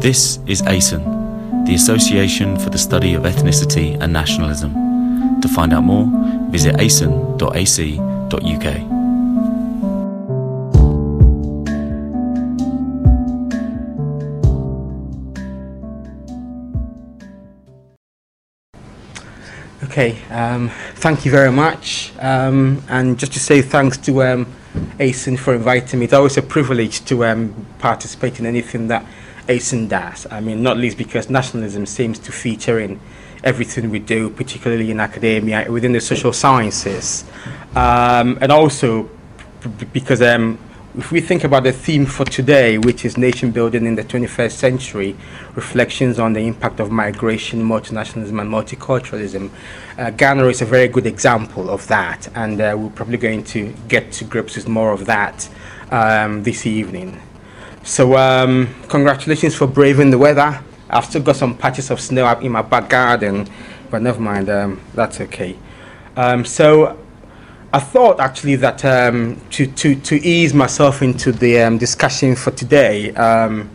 [0.00, 4.72] This is ASEN, the Association for the Study of Ethnicity and Nationalism.
[5.42, 6.06] To find out more,
[6.50, 7.40] visit asen.ac.uk.
[19.84, 22.12] Okay, um, thank you very much.
[22.18, 24.46] Um, and just to say thanks to um,
[24.98, 26.04] ASEN for inviting me.
[26.04, 29.04] It's always a privilege to um, participate in anything that
[29.50, 30.26] ASEN does.
[30.30, 33.00] I mean, not least because nationalism seems to feature in
[33.42, 37.24] everything we do, particularly in academia, within the social sciences.
[37.74, 39.10] Um, and also
[39.92, 40.58] because um,
[40.96, 44.52] if we think about the theme for today, which is nation building in the 21st
[44.52, 45.16] century,
[45.54, 49.50] reflections on the impact of migration, multinationalism, and multiculturalism,
[49.98, 53.72] uh, Ghana is a very good example of that, and uh, we're probably going to
[53.88, 55.48] get to grips with more of that
[55.90, 57.20] um, this evening.
[57.90, 60.62] So, um, congratulations for braving the weather.
[60.88, 63.48] I've still got some patches of snow up in my back garden,
[63.90, 65.58] but never mind, um, that's okay.
[66.16, 66.96] Um, so,
[67.72, 72.52] I thought actually that um, to, to, to ease myself into the um, discussion for
[72.52, 73.68] today, um,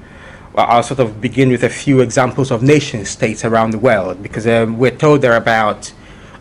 [0.55, 4.47] I'll sort of begin with a few examples of nation states around the world because
[4.47, 5.91] um, we're told there are about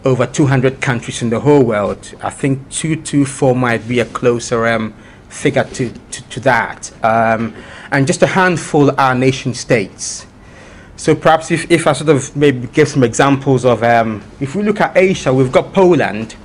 [0.04, 2.14] over 200 countries in the whole world.
[2.22, 4.94] I think 224 might be a closer um,
[5.34, 6.92] figure to, to, to that.
[7.04, 7.54] Um,
[7.90, 10.26] and just a handful are nation states.
[10.96, 13.82] So perhaps if, if I sort of maybe give some examples of,
[14.40, 16.36] if we look at Asia, we've got Poland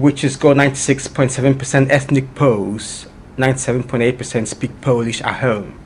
[0.00, 5.78] which has got 96.7% ethnic Poles, 97.8% speak Polish at home.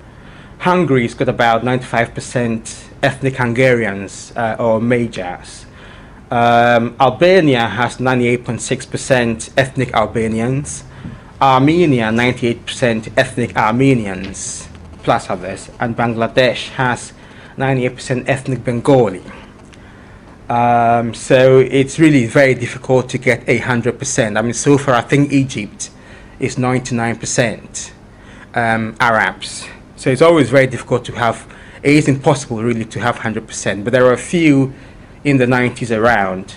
[0.59, 5.67] Hungary's got about 95% ethnic Hungarians uh, or Magyars.
[6.31, 10.85] Um, Albania has 98.6% ethnic Albanians.
[11.45, 14.67] Armenia, 98% ethnic Armenians,
[15.03, 15.71] plus others.
[15.79, 17.13] And Bangladesh has
[17.59, 19.23] 98% ethnic Bengali.
[20.49, 24.37] Um, so it's really very difficult to get a hundred percent.
[24.37, 25.91] I mean, so far I think Egypt
[26.39, 27.93] is ninety nine percent
[28.55, 29.67] um, Arabs.
[29.97, 31.51] So it's always very difficult to have.
[31.83, 33.85] It is impossible really to have hundred percent.
[33.85, 34.73] But there are a few
[35.25, 36.55] in the nineties around.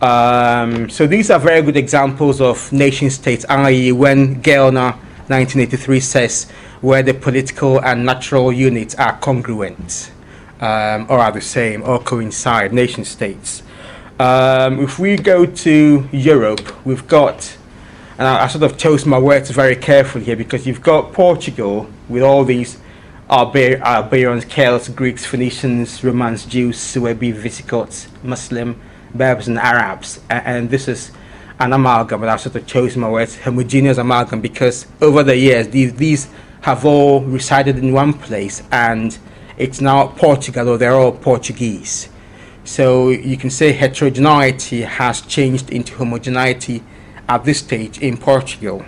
[0.00, 4.92] Um, so these are very good examples of nation states, i.e., when Gellner
[5.28, 6.50] 1983 says
[6.80, 10.12] where the political and natural units are congruent
[10.60, 13.62] um, or are the same or coincide, nation states.
[14.20, 17.56] Um, if we go to Europe, we've got,
[18.18, 21.88] and I, I, sort of chose my words very carefully here because you've got Portugal
[22.08, 22.78] with all these
[23.30, 28.80] Albar- Albarians, Celts, Greeks, Phoenicians, Romans, Jews, Suebi, Visigoths, Muslim,
[29.14, 30.20] Berbers, and Arabs.
[30.30, 31.12] And, and this is
[31.58, 35.68] an amalgam, but I've sort of chosen my words, homogeneous amalgam, because over the years,
[35.68, 36.28] these, these
[36.62, 39.16] have all resided in one place and
[39.56, 42.08] it's now Portugal, or they're all Portuguese.
[42.64, 46.82] So you can say heterogeneity has changed into homogeneity
[47.28, 48.84] at this stage in Portugal.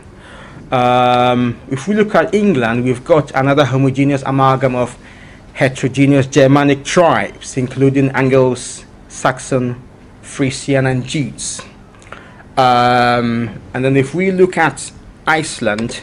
[0.73, 4.99] Um, if we look at England, we've got another homogeneous amalgam of
[5.53, 9.81] heterogeneous Germanic tribes, including Angles, Saxon,
[10.27, 11.61] Frisian, and Jutes.
[12.57, 14.91] Um, and then if we look at
[15.27, 16.01] Iceland,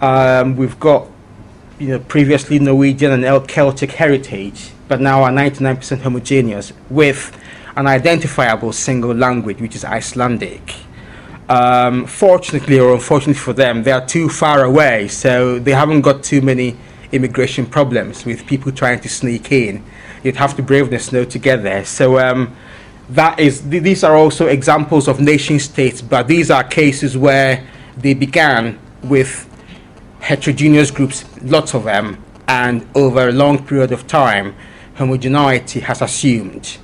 [0.00, 1.08] um, we've got
[1.78, 7.36] you know, previously Norwegian and Celtic heritage, but now are 99% homogeneous with
[7.76, 10.74] an identifiable single language, which is Icelandic.
[11.48, 16.22] Um, fortunately or unfortunately for them, they are too far away, so they haven't got
[16.22, 16.76] too many
[17.12, 19.84] immigration problems with people trying to sneak in.
[20.22, 21.84] You'd have to brave the snow together.
[21.84, 22.56] So um,
[23.10, 27.66] that is, th- these are also examples of nation states, but these are cases where
[27.96, 29.48] they began with
[30.20, 34.54] heterogeneous groups, lots of them, and over a long period of time,
[34.94, 36.78] homogeneity has assumed.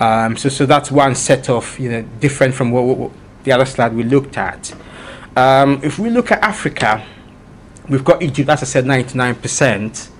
[0.00, 3.10] Um, so, so that's one set of, you know, different from what, what
[3.44, 4.74] the other slide we looked at.
[5.36, 7.04] Um, if we look at Africa,
[7.88, 10.10] we've got Egypt, as I said, 99%.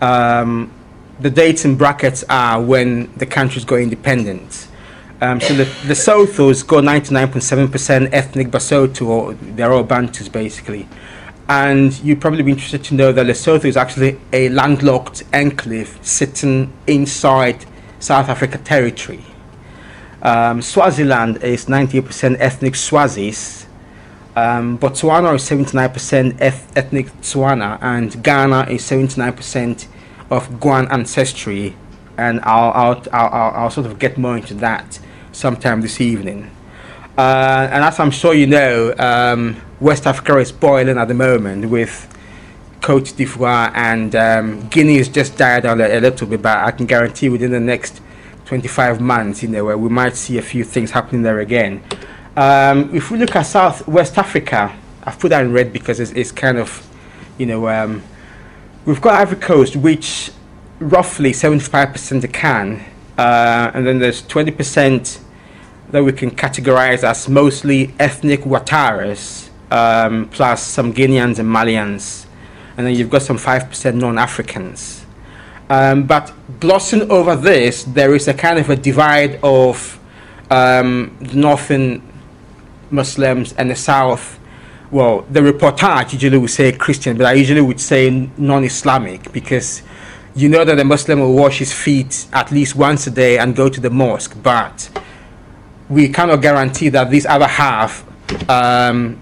[0.00, 0.72] Um,
[1.20, 4.68] the dates in brackets are when the countries got independent.
[5.22, 10.88] Um, so the, the Sothos got 99.7% ethnic Basotho, or they're all Bantus basically.
[11.48, 16.72] And you'd probably be interested to know that Lesotho is actually a landlocked enclave sitting
[16.88, 17.64] inside
[18.00, 19.24] South Africa territory.
[20.22, 23.66] Um, Swaziland is 98% ethnic Swazis.
[24.34, 29.86] Um, Botswana is 79% eth- ethnic Tswana, and Ghana is 79%
[30.30, 31.76] of Guan ancestry.
[32.18, 34.98] And I'll, I'll, I'll, I'll, sort of get more into that
[35.32, 36.50] sometime this evening.
[37.16, 41.68] Uh, and as I'm sure you know, um, West Africa is boiling at the moment
[41.68, 42.08] with
[42.80, 46.86] Cote d'Ivoire, and um, Guinea has just died out a, little bit, but I can
[46.86, 48.00] guarantee within the next
[48.46, 51.82] 25 months, you know, we might see a few things happening there again.
[52.36, 54.74] Um, if we look at South West Africa,
[55.04, 56.86] I've put that in red because it's, it's kind of,
[57.38, 58.02] you know, um,
[58.84, 60.30] we've got Ivory Coast, which
[60.80, 62.84] roughly 75% can,
[63.16, 65.20] uh, and then there's 20%
[65.92, 72.26] that we can categorize as mostly ethnic Wataris, um, plus some Guineans and Malians,
[72.76, 75.06] and then you've got some 5% non-Africans.
[75.70, 80.00] Um, but glossing over this, there is a kind of a divide of
[80.50, 82.02] um, northern
[82.90, 84.40] Muslims and the south
[84.92, 89.82] well, the reportage usually would say Christian, but I usually would say non-Islamic because
[90.34, 93.56] you know that a Muslim will wash his feet at least once a day and
[93.56, 94.90] go to the mosque, but
[95.92, 98.04] we cannot guarantee that this other half,
[98.48, 99.18] um,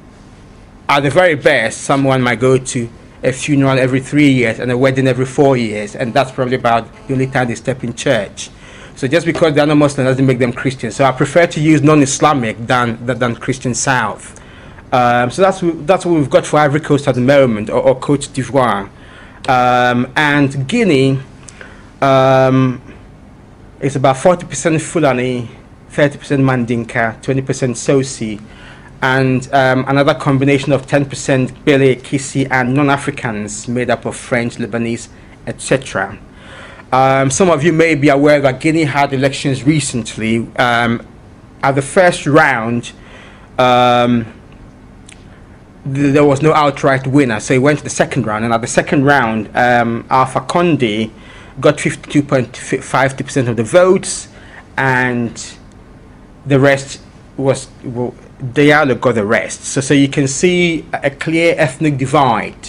[0.88, 2.88] at the very best, someone might go to
[3.22, 6.82] a funeral every three years and a wedding every four years, and that's probably about
[7.06, 8.50] the only time they step in church.
[8.96, 10.90] So just because they're not Muslim doesn't make them Christian.
[10.90, 14.40] So I prefer to use non-Islamic than than Christian South.
[14.92, 17.94] Um, so that's that's what we've got for Ivory Coast at the moment, or, or
[17.98, 18.88] Cote d'Ivoire,
[19.48, 21.18] um, and Guinea
[22.00, 22.80] um,
[23.80, 25.48] is about forty percent Fulani,
[25.90, 28.40] thirty percent Mandinka, twenty percent Sosi,
[29.02, 34.56] and um, another combination of ten percent Bele, Kisi, and non-Africans made up of French,
[34.56, 35.08] Lebanese,
[35.46, 36.18] etc.
[36.92, 40.48] Um, some of you may be aware that Guinea had elections recently.
[40.56, 41.06] Um,
[41.62, 42.92] at the first round.
[43.58, 44.26] Um,
[45.84, 48.44] there was no outright winner, so he went to the second round.
[48.44, 51.10] And at the second round, um, Alpha Conde
[51.58, 54.28] got 52.50% of the votes,
[54.76, 55.54] and
[56.46, 57.00] the rest
[57.36, 59.64] was well, Diallo got the rest.
[59.64, 62.68] So, so you can see a clear ethnic divide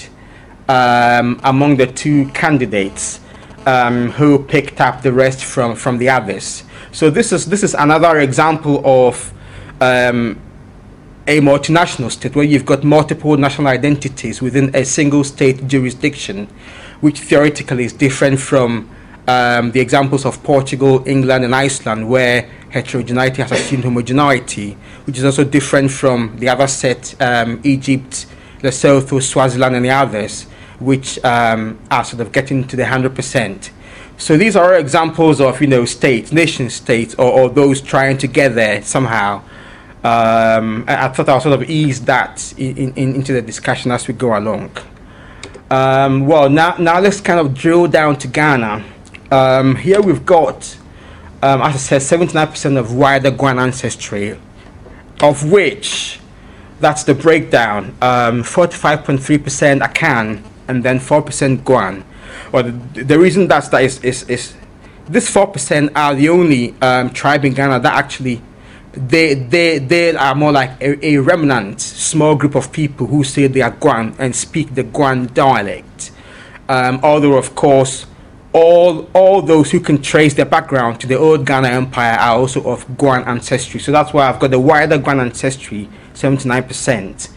[0.67, 3.19] um, among the two candidates
[3.65, 6.63] um, who picked up the rest from, from the others.
[6.91, 9.33] So this is this is another example of
[9.79, 10.39] um,
[11.27, 16.47] a multinational state where you've got multiple national identities within a single state jurisdiction,
[16.99, 18.89] which theoretically is different from
[19.27, 25.23] um, the examples of Portugal, England, and Iceland, where heterogeneity has assumed homogeneity, which is
[25.23, 28.25] also different from the other set, um, Egypt,
[28.61, 30.43] Lesotho, Swaziland, and the others,
[30.79, 33.69] which um, are sort of getting to the 100%.
[34.17, 38.27] So these are examples of, you know, states, nation states, or, or those trying to
[38.27, 39.41] get there somehow
[40.03, 44.07] um, I, I, thought I'll sort of ease that in, in, into the discussion as
[44.07, 44.71] we go along.
[45.69, 48.83] Um, well, now, now let's kind of drill down to Ghana.
[49.29, 50.75] Um, here we've got,
[51.43, 54.37] um, as I said, 79% of wider Guan ancestry,
[55.21, 56.19] of which
[56.79, 62.03] that's the breakdown 45.3% um, Akan and then 4% Guan.
[62.51, 64.55] Well, the, the reason that's that is, is, is
[65.07, 68.41] this 4% are the only um, tribe in Ghana that actually
[68.93, 73.47] they they they are more like a, a, remnant small group of people who say
[73.47, 76.11] they are Guan and speak the Guan dialect.
[76.67, 78.05] Um, although of course
[78.53, 82.61] all all those who can trace their background to the old Ghana Empire are also
[82.63, 83.79] of Guan ancestry.
[83.79, 87.29] So that's why I've got the wider Guan ancestry, 79%,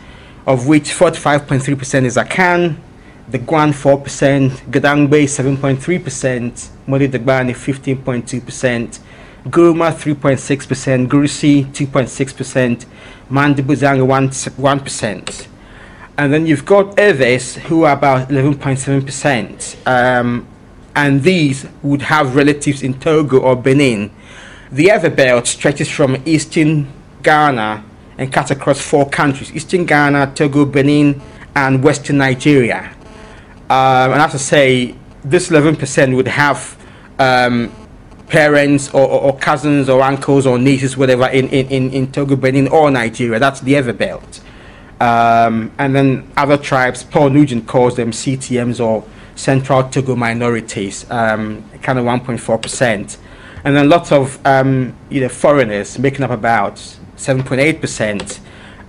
[0.46, 2.76] of which 45.3% is Akan,
[3.28, 8.98] the Guan 4%, Gadangbe 7.3%, Modi Dagbani 15.2%,
[9.44, 12.86] Guruma 3.6%, Gurusi 2.6%,
[13.30, 15.46] Mandibuzanga 1, 1%.
[16.16, 19.86] And then you've got Ewes who are about 11.7%.
[19.86, 20.46] Um,
[20.96, 24.10] and these would have relatives in Togo or Benin.
[24.70, 27.84] The other belt stretches from eastern Ghana
[28.18, 31.20] and cuts across four countries eastern Ghana, Togo, Benin,
[31.54, 32.94] and western Nigeria.
[33.70, 36.76] Um, and I have to say, this 11% would have
[37.18, 37.72] um,
[38.28, 42.68] parents or, or, or, cousins or uncles or nieces, whatever, in, in, in, Togo, Benin,
[42.68, 43.38] or Nigeria.
[43.38, 44.40] That's the other belt.
[45.00, 51.64] Um, and then other tribes, Paul Nugent calls them CTMs or Central Togo minorities, um,
[51.82, 53.16] kind of 1.4%.
[53.64, 56.76] And then lots of um, you know, foreigners making up about
[57.16, 58.38] 7.8%.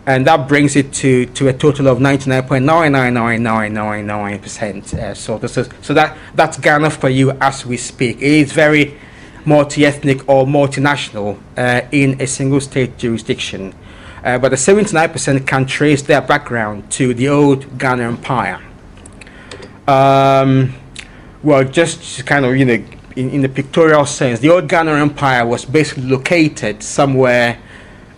[0.07, 4.93] And that brings it to, to a total of 99.99999%.
[4.93, 8.17] Uh, so, this is, so that, that's Ghana for you as we speak.
[8.17, 8.99] It is very
[9.45, 13.73] multi-ethnic or multinational uh, in a single state jurisdiction.
[14.23, 18.59] Uh, but the 79% can trace their background to the old Ghana Empire.
[19.87, 20.73] Um,
[21.43, 22.83] well, just kind of, you know,
[23.15, 27.59] in, in the pictorial sense, the old Ghana Empire was basically located somewhere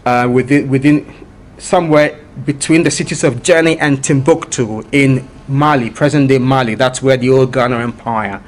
[0.05, 1.13] uh, within, within
[1.57, 6.75] somewhere between the cities of Djenné and Timbuktu in Mali, present-day Mali.
[6.75, 8.41] That's where the old Ghana Empire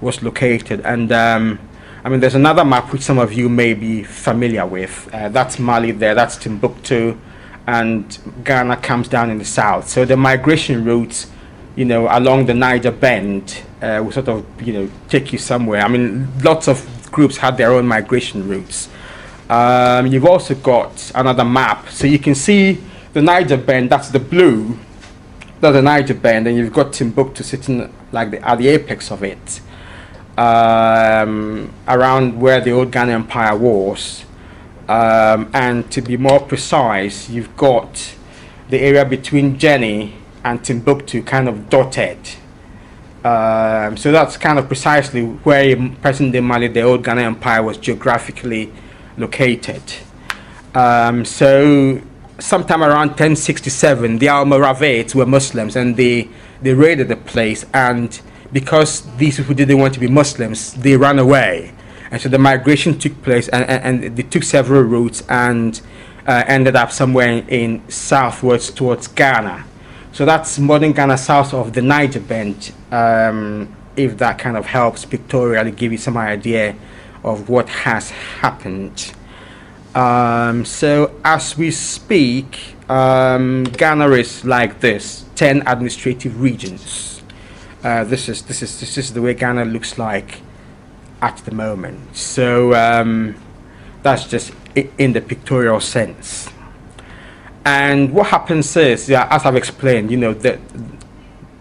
[0.00, 0.80] was located.
[0.84, 1.58] And um,
[2.04, 5.08] I mean, there's another map which some of you may be familiar with.
[5.12, 6.14] Uh, that's Mali there.
[6.14, 7.16] That's Timbuktu,
[7.66, 9.88] and Ghana comes down in the south.
[9.88, 11.26] So the migration routes,
[11.76, 15.82] you know, along the Niger Bend, uh, will sort of, you know, take you somewhere.
[15.82, 18.88] I mean, lots of groups had their own migration routes.
[19.48, 22.80] Um, you've also got another map, so you can see
[23.12, 23.90] the Niger Bend.
[23.90, 24.78] That's the blue.
[25.60, 29.22] That's the Niger Bend, and you've got Timbuktu sitting like the, at the apex of
[29.22, 29.60] it,
[30.38, 34.24] um, around where the old Ghana Empire was.
[34.88, 38.14] Um, and to be more precise, you've got
[38.68, 40.12] the area between Djenné
[40.46, 42.18] and Timbuktu kind of dotted.
[43.24, 48.72] Um, so that's kind of precisely where present-day Mali, the old Ghana Empire, was geographically
[49.18, 49.82] located.
[50.72, 52.00] Um, so
[52.38, 56.28] sometime around 1067, the Almoravids were Muslims and they,
[56.62, 57.66] they raided the place.
[57.74, 58.18] And
[58.52, 61.74] because these people didn't want to be Muslims, they ran away.
[62.12, 65.80] And so the migration took place and, and, and they took several routes and
[66.28, 69.64] uh, ended up somewhere in, in southwards towards Ghana.
[70.16, 75.04] So that's modern Ghana south of the Niger Bend, um, if that kind of helps
[75.04, 76.74] pictorially give you some idea
[77.22, 79.12] of what has happened.
[79.94, 87.20] Um, so as we speak, um, Ghana is like this: ten administrative regions.
[87.84, 90.40] Uh, this is this is this is the way Ghana looks like
[91.20, 92.16] at the moment.
[92.16, 93.34] So um,
[94.02, 94.50] that's just
[94.96, 96.48] in the pictorial sense.
[97.66, 100.60] And what happens is, yeah, as I've explained, you know, that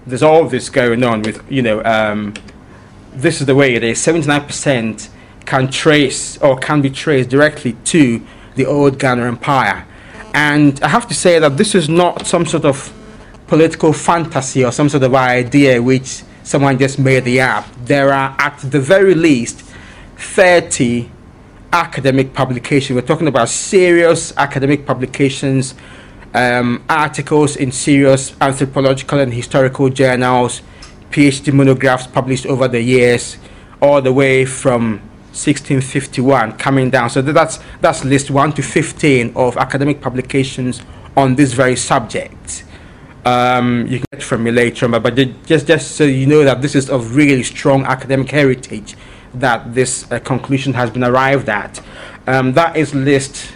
[0.06, 2.36] there's all this going on with, you know, um,
[3.12, 3.98] this is the way it is.
[3.98, 5.10] 79%
[5.48, 8.22] can trace or can be traced directly to
[8.54, 9.88] the old Ghana Empire.
[10.36, 12.94] And I have to say that this is not some sort of
[13.48, 17.68] political fantasy or some sort of idea which someone just made the app.
[17.84, 19.62] There are, at the very least,
[20.18, 21.10] 30
[21.74, 22.96] academic publications.
[22.96, 25.74] We're talking about serious academic publications,
[26.36, 30.62] um, articles in serious anthropological and historical journals,
[31.10, 33.38] PhD monographs published over the years,
[33.82, 35.00] all the way from
[35.32, 37.10] 1651 coming down.
[37.10, 40.82] So that's that's list 1 to 15 of academic publications
[41.16, 42.66] on this very subject.
[43.24, 45.16] Um, you can get from me later, but
[45.46, 48.96] just just so you know that this is of really strong academic heritage
[49.34, 51.82] that this uh, conclusion has been arrived at.
[52.28, 53.54] Um, that is list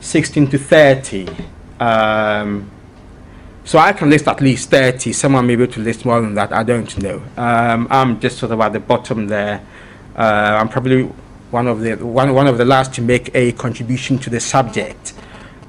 [0.00, 1.57] 16 to 30.
[1.80, 2.70] Um,
[3.64, 5.12] so I can list at least 30.
[5.12, 6.52] Someone may be able to list more than that.
[6.52, 7.22] I don't know.
[7.36, 9.64] Um, I'm just sort of at the bottom there.
[10.16, 11.02] Uh, I'm probably
[11.50, 15.12] one of the one one of the last to make a contribution to the subject.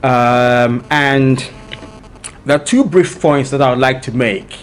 [0.01, 1.49] Um, and
[2.45, 4.57] there are two brief points that I would like to make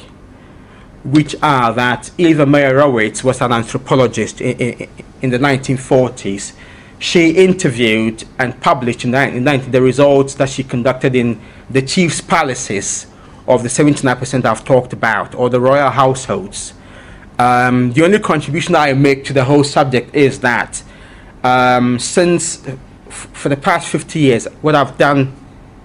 [1.06, 4.88] which are that Eva Meyerowitz was an anthropologist in, in,
[5.22, 6.52] in, the 1940s.
[6.98, 13.06] She interviewed and published in 1990 the results that she conducted in the chief's palaces
[13.46, 16.74] of the 79% I've talked about, or the royal households.
[17.38, 20.82] Um, the only contribution I make to the whole subject is that
[21.44, 22.66] um, since,
[23.08, 25.34] for the past 50 years, what I've done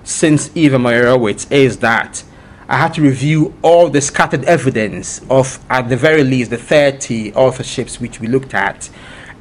[0.04, 2.24] since Eva Meyerowitz is that
[2.68, 7.34] I had to review all the scattered evidence of, at the very least, the 30
[7.34, 8.90] authorships which we looked at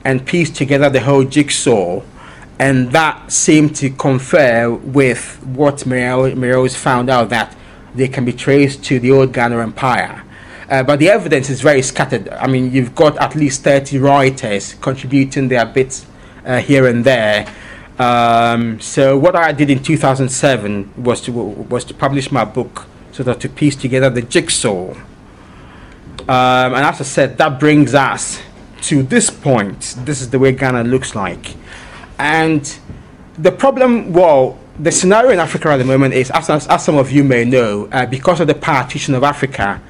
[0.05, 2.03] and piece together the whole jigsaw.
[2.59, 7.57] And that seemed to confer with what Mero's found out that
[7.95, 10.23] they can be traced to the old Ghana Empire.
[10.69, 12.29] Uh, but the evidence is very scattered.
[12.29, 16.07] I mean, you've got at least 30 writers contributing their bits
[16.45, 17.53] uh, here and there.
[17.99, 23.29] Um, so what I did in 2007 was to was to publish my book sort
[23.29, 24.93] of to piece together the jigsaw.
[26.21, 28.41] Um, and as I said, that brings us
[28.83, 29.97] to this point.
[30.05, 31.55] This is the way Ghana looks like.
[32.19, 32.79] And
[33.39, 37.11] the problem, well, the scenario in Africa at the moment is, as, as, some of
[37.11, 39.81] you may know, uh, because of the partition of Africa,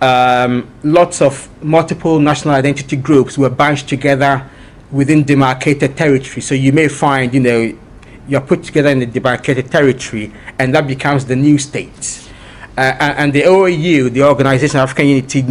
[0.00, 4.48] um, lots of multiple national identity groups were bunched together
[4.90, 6.40] within demarcated territory.
[6.40, 7.78] So you may find, you know,
[8.28, 12.23] you're put together in a demarcated territory, and that becomes the new state.
[12.76, 15.42] Uh, and the OAU, the Organization of African Unity,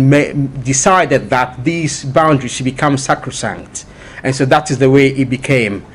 [0.61, 3.85] decided that these boundaries should become sacrosanct.
[4.23, 5.85] And so that is the way it became.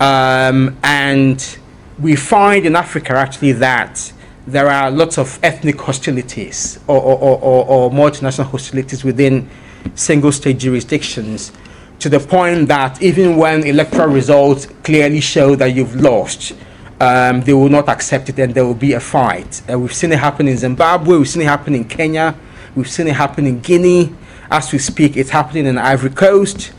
[0.00, 1.58] Um, and
[2.00, 4.12] we find in Africa actually that
[4.46, 9.48] there are lots of ethnic hostilities or, or, or, or multinational hostilities within
[9.94, 11.52] single state jurisdictions
[12.00, 16.54] to the point that even when electoral results clearly show that you've lost,
[17.02, 19.60] um, they will not accept it and there will be a fight.
[19.68, 22.32] Uh, we've seen it happen in Zimbabwe, we've seen it happen in Kenya,
[22.76, 24.14] we've seen it happen in Guinea.
[24.48, 26.72] As we speak, it's happening in Ivory Coast.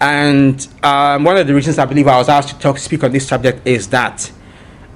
[0.00, 3.12] And um, one of the reasons I believe I was asked to talk, speak on
[3.12, 4.30] this subject is that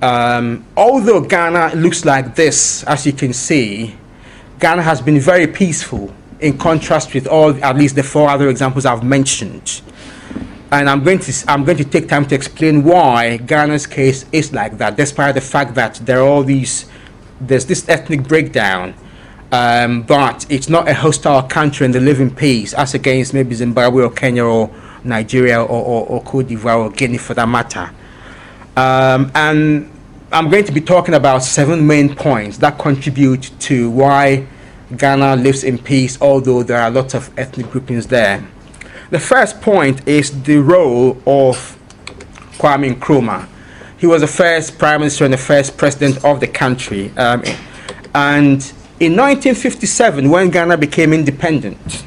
[0.02, 3.96] um, although Ghana looks like this, as you can see,
[4.60, 8.84] Ghana has been very peaceful in contrast with all, at least the four other examples
[8.84, 9.80] I've mentioned.
[10.70, 14.52] And I'm going to, I'm going to take time to explain why Ghana's case is
[14.52, 16.86] like that, despite the fact that there are all these,
[17.40, 18.94] there's this ethnic breakdown,
[19.50, 23.54] um, but it's not a hostile country and they live in peace, as against maybe
[23.54, 24.70] Zimbabwe or Kenya or
[25.04, 27.90] Nigeria or, or, or Cote d'Ivoire or Guinea for that matter.
[28.76, 29.90] Um, and
[30.30, 34.46] I'm going to be talking about seven main points that contribute to why
[34.94, 38.46] Ghana lives in peace, although there are lots of ethnic groupings there.
[39.10, 41.78] The first point is the role of
[42.58, 43.48] Kwame Nkrumah.
[43.96, 47.10] He was the first prime minister and the first president of the country.
[47.16, 47.42] Um,
[48.14, 48.60] and
[49.00, 52.04] in 1957, when Ghana became independent,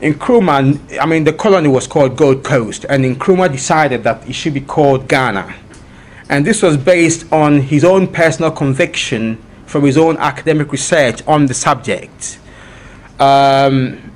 [0.00, 4.54] Nkrumah, I mean, the colony was called Gold Coast, and Nkrumah decided that it should
[4.54, 5.54] be called Ghana.
[6.30, 11.46] And this was based on his own personal conviction from his own academic research on
[11.46, 12.38] the subject.
[13.20, 14.07] Um,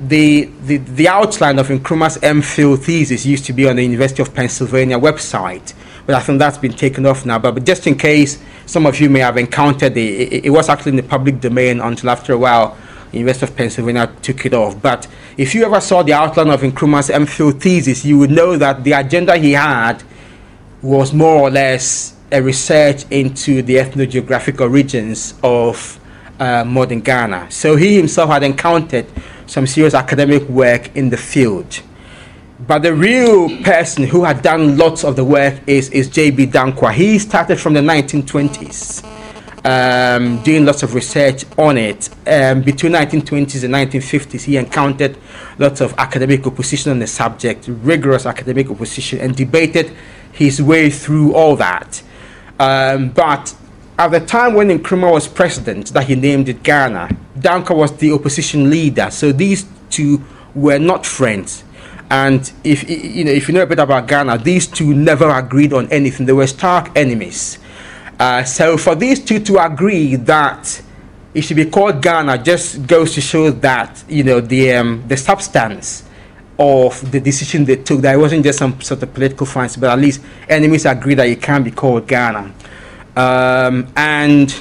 [0.00, 4.34] the, the, the outline of Nkrumah's MPhil thesis used to be on the University of
[4.34, 5.72] Pennsylvania website,
[6.04, 7.38] but I think that's been taken off now.
[7.38, 10.68] But, but just in case some of you may have encountered it, it, it was
[10.68, 12.76] actually in the public domain until after a while
[13.12, 14.80] University of Pennsylvania took it off.
[14.80, 18.84] But if you ever saw the outline of Nkrumah's MPhil thesis, you would know that
[18.84, 20.02] the agenda he had
[20.82, 25.98] was more or less a research into the ethnogeographic origins of
[26.38, 27.50] uh, modern Ghana.
[27.50, 29.06] So he himself had encountered
[29.46, 31.82] some serious academic work in the field.
[32.58, 36.46] But the real person who had done lots of the work is, is J.B.
[36.46, 36.92] Danquah.
[36.92, 39.04] He started from the 1920s
[39.66, 42.08] um, doing lots of research on it.
[42.26, 45.18] Um, between 1920s and 1950s, he encountered
[45.58, 49.92] lots of academic opposition on the subject, rigorous academic opposition, and debated
[50.32, 52.02] his way through all that.
[52.60, 53.54] Um, but
[53.98, 58.12] at the time when Nkrumah was president, that he named it Ghana, Danquah was the
[58.12, 59.10] opposition leader.
[59.10, 60.22] So these two
[60.54, 61.64] were not friends.
[62.10, 65.72] And if you know, if you know a bit about Ghana, these two never agreed
[65.72, 66.26] on anything.
[66.26, 67.58] They were stark enemies.
[68.18, 70.82] Uh, so for these two to agree that
[71.34, 75.16] it should be called Ghana just goes to show that you know the um, the
[75.16, 76.04] substance
[76.58, 79.90] of the decision they took that it wasn't just some sort of political fancy, but
[79.90, 82.54] at least enemies agree that it can be called Ghana.
[83.16, 84.54] Um, and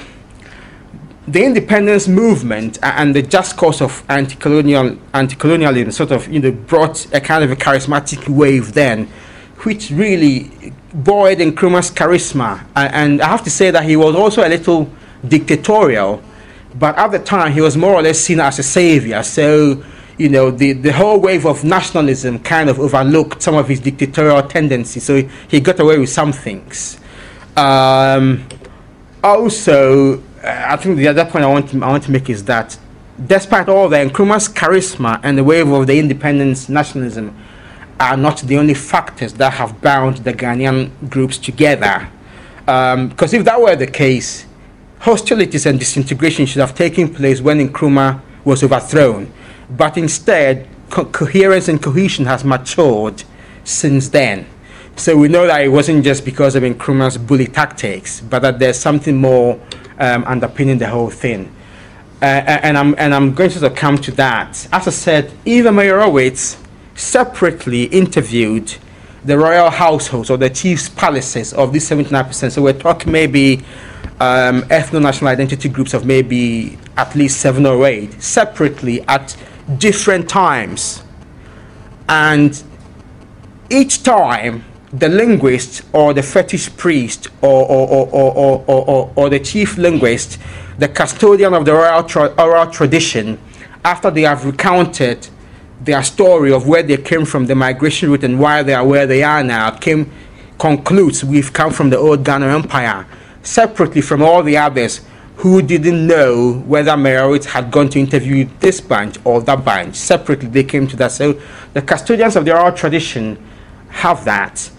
[1.28, 7.14] the independence movement and the just cause of anti-colonial anti-colonialism sort of you know brought
[7.14, 9.08] a kind of a charismatic wave then,
[9.64, 12.64] which really buoyed Nkrumah's charisma.
[12.76, 14.90] And I have to say that he was also a little
[15.28, 16.24] dictatorial,
[16.76, 19.22] but at the time he was more or less seen as a savior.
[19.24, 19.84] So,
[20.18, 24.44] you know, the, the whole wave of nationalism kind of overlooked some of his dictatorial
[24.44, 25.04] tendencies.
[25.04, 27.00] So he got away with some things.
[27.58, 28.48] Um,
[29.24, 32.44] also, uh, I think the other point I want to, I want to make is
[32.46, 32.78] that
[33.26, 37.36] despite all that, Nkrumah's charisma and the wave of the independence nationalism
[38.00, 42.10] are not the only factors that have bound the Ghanaian groups together.
[42.60, 44.46] Because um, if that were the case,
[45.00, 49.32] hostilities and disintegration should have taken place when Nkrumah was overthrown.
[49.70, 53.24] But instead, co- coherence and cohesion has matured
[53.64, 54.46] since then.
[54.98, 58.80] So we know that it wasn't just because of Nkrumah's bully tactics, but that there's
[58.80, 59.60] something more
[60.00, 61.54] um, underpinning the whole thing.
[62.22, 64.68] Uh, and, I'm, and I'm going to sort of come to that.
[64.72, 66.58] As I said, Eva Meyerowitz
[66.96, 68.74] separately interviewed
[69.26, 72.52] the royal households or the chief's palaces of these 79%.
[72.52, 73.58] So we're talking maybe
[74.22, 79.36] um, ethno-national identity groups of maybe at least seven or eight separately at
[79.78, 81.04] different times.
[82.08, 82.64] And
[83.70, 84.64] each time,
[85.00, 90.40] the linguist or the fetish priest or, or, or, or, or, the chief linguist,
[90.78, 93.40] the custodian of the oral, oral tradition,
[93.84, 95.28] after they have recounted
[95.82, 99.06] their story of where they came from, the migration route, and why they are where
[99.06, 100.12] they are now, came
[100.58, 103.06] concludes we've come from the old Ghana Empire,
[103.44, 105.02] separately from all the others
[105.38, 109.96] who didn't know whether Meyerowitz had gone to interview this bunch or that bunch.
[109.96, 111.12] Separately, they came to that.
[111.12, 111.42] So
[111.74, 113.44] the custodians of the oral tradition
[113.90, 114.72] have that.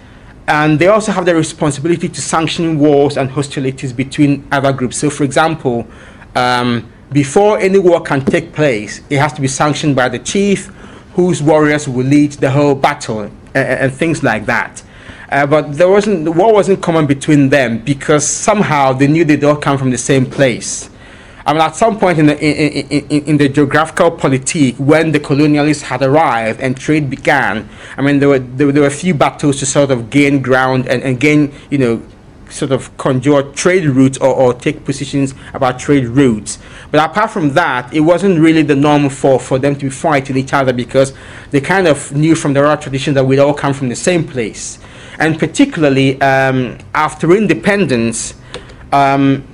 [0.48, 4.96] And they also have the responsibility to sanction wars and hostilities between other groups.
[4.96, 5.86] So, for example,
[6.36, 10.66] um, before any war can take place, it has to be sanctioned by the chief
[11.14, 14.82] whose warriors will lead the whole battle and, and things like that.
[15.30, 19.40] Uh, but there wasn't the war wasn't common between them because somehow they knew they
[19.44, 20.88] all come from the same place.
[21.46, 25.12] I mean, at some point in the in, in, in, in the geographical politique, when
[25.12, 28.90] the colonialists had arrived and trade began, I mean, there were there, there were a
[28.90, 32.02] few battles to sort of gain ground and, and gain, you know,
[32.50, 36.58] sort of conjure trade routes or, or take positions about trade routes.
[36.90, 40.36] But apart from that, it wasn't really the norm for, for them to be fighting
[40.36, 41.12] each other because
[41.52, 44.26] they kind of knew from their oral tradition that we'd all come from the same
[44.26, 44.80] place.
[45.20, 48.34] And particularly um, after independence,
[48.92, 49.46] um,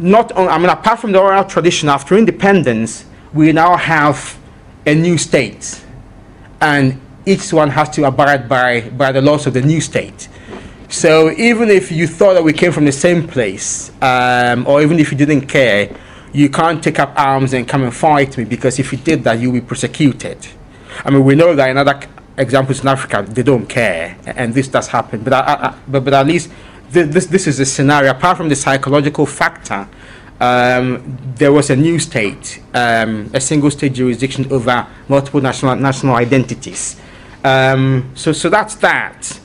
[0.00, 4.38] not on, I mean, apart from the oral tradition, after independence, we now have
[4.86, 5.84] a new state.
[6.60, 10.28] And each one has to abide by, by the laws of the new state.
[10.88, 14.98] So even if you thought that we came from the same place, um, or even
[14.98, 15.94] if you didn't care,
[16.32, 19.38] you can't take up arms and come and fight me because if you did that,
[19.38, 20.38] you'll be persecuted.
[21.04, 22.00] I mean, we know that in other
[22.36, 25.22] examples in Africa, they don't care, and this does happen.
[25.22, 26.50] But, I, I, but, but at least
[26.90, 28.10] this, this is a scenario.
[28.10, 29.88] Apart from the psychological factor,
[30.40, 36.16] um, there was a new state, um, a single state jurisdiction over multiple national national
[36.16, 37.00] identities.
[37.44, 39.38] Um, so, so that's that.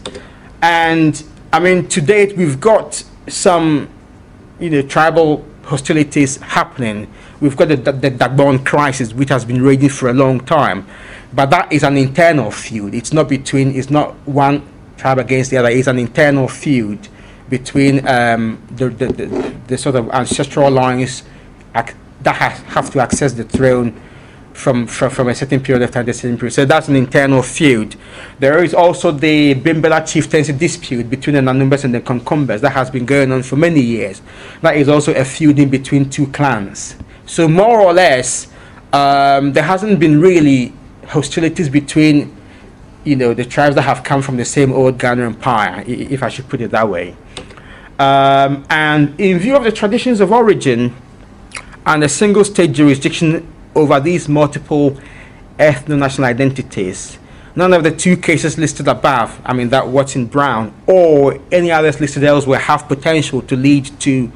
[0.61, 3.89] And I mean, to date, we've got some,
[4.59, 7.11] you know, tribal hostilities happening.
[7.41, 10.87] We've got the, the, the Dagbon crisis, which has been raging for a long time.
[11.33, 12.93] But that is an internal feud.
[12.93, 15.69] It's not between, it's not one tribe against the other.
[15.69, 17.09] It's an internal feud
[17.49, 21.23] between um, the, the, the, the, sort of ancestral lines
[21.75, 23.99] ac- that ha- have to access the throne
[24.53, 26.53] from, from, from a certain period of time to a certain period.
[26.53, 27.95] So that's an internal feud.
[28.39, 32.89] There is also the Bimbilla chieftaincy dispute between the Nanumbas and the Konkombas that has
[32.89, 34.21] been going on for many years.
[34.61, 36.95] That is also a feud in between two clans.
[37.25, 38.47] So more or less,
[38.93, 40.73] um, there hasn't been really
[41.07, 42.35] hostilities between
[43.03, 46.29] you know the tribes that have come from the same old Ghana empire, if I
[46.29, 47.15] should put it that way.
[47.97, 50.93] Um, and in view of the traditions of origin
[51.85, 54.97] and a single state jurisdiction over these multiple
[55.59, 57.17] ethno-national identities.
[57.55, 61.71] None of the two cases listed above, I mean that what's in brown, or any
[61.71, 64.31] others listed elsewhere have potential to lead to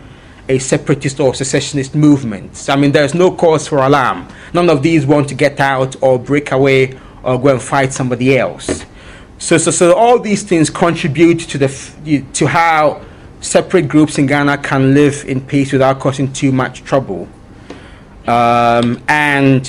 [0.47, 2.69] a separatist or secessionist movement.
[2.69, 4.27] I mean there's no cause for alarm.
[4.53, 8.37] None of these want to get out or break away or go and fight somebody
[8.37, 8.85] else.
[9.37, 13.01] So, so, so all these things contribute to the to how
[13.41, 17.27] separate groups in Ghana can live in peace without causing too much trouble.
[18.27, 19.65] Um, and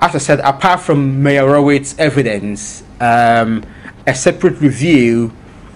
[0.00, 3.64] as I said, apart from Meyerowitz evidence, um,
[4.06, 5.32] a separate review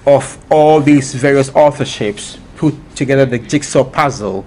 [0.06, 4.44] of all these various authorships put together the jigsaw puzzle.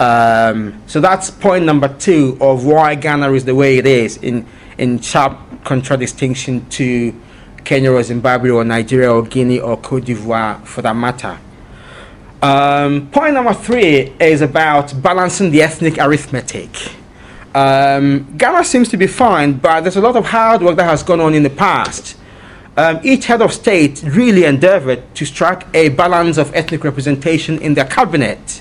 [0.00, 4.46] Um, so that's point number two of why Ghana is the way it is in,
[4.78, 7.14] in sharp contradistinction to
[7.64, 11.38] Kenya or Zimbabwe or Nigeria or Guinea or Cote d'Ivoire for that matter.
[12.42, 16.70] Um, point number three is about balancing the ethnic arithmetic.
[17.54, 21.04] Um, Ghana seems to be fine, but there's a lot of hard work that has
[21.04, 22.16] gone on in the past.
[22.76, 27.74] Um, each head of state really endeavored to strike a balance of ethnic representation in
[27.74, 28.60] their cabinet.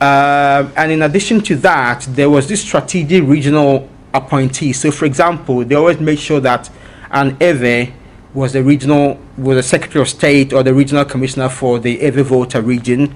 [0.00, 4.72] Uh, and in addition to that, there was this strategic regional appointee.
[4.72, 6.70] So, for example, they always made sure that
[7.10, 7.92] an Ewe
[8.34, 12.22] was the regional, was the Secretary of State or the regional commissioner for the Ewe
[12.22, 13.14] Volta region.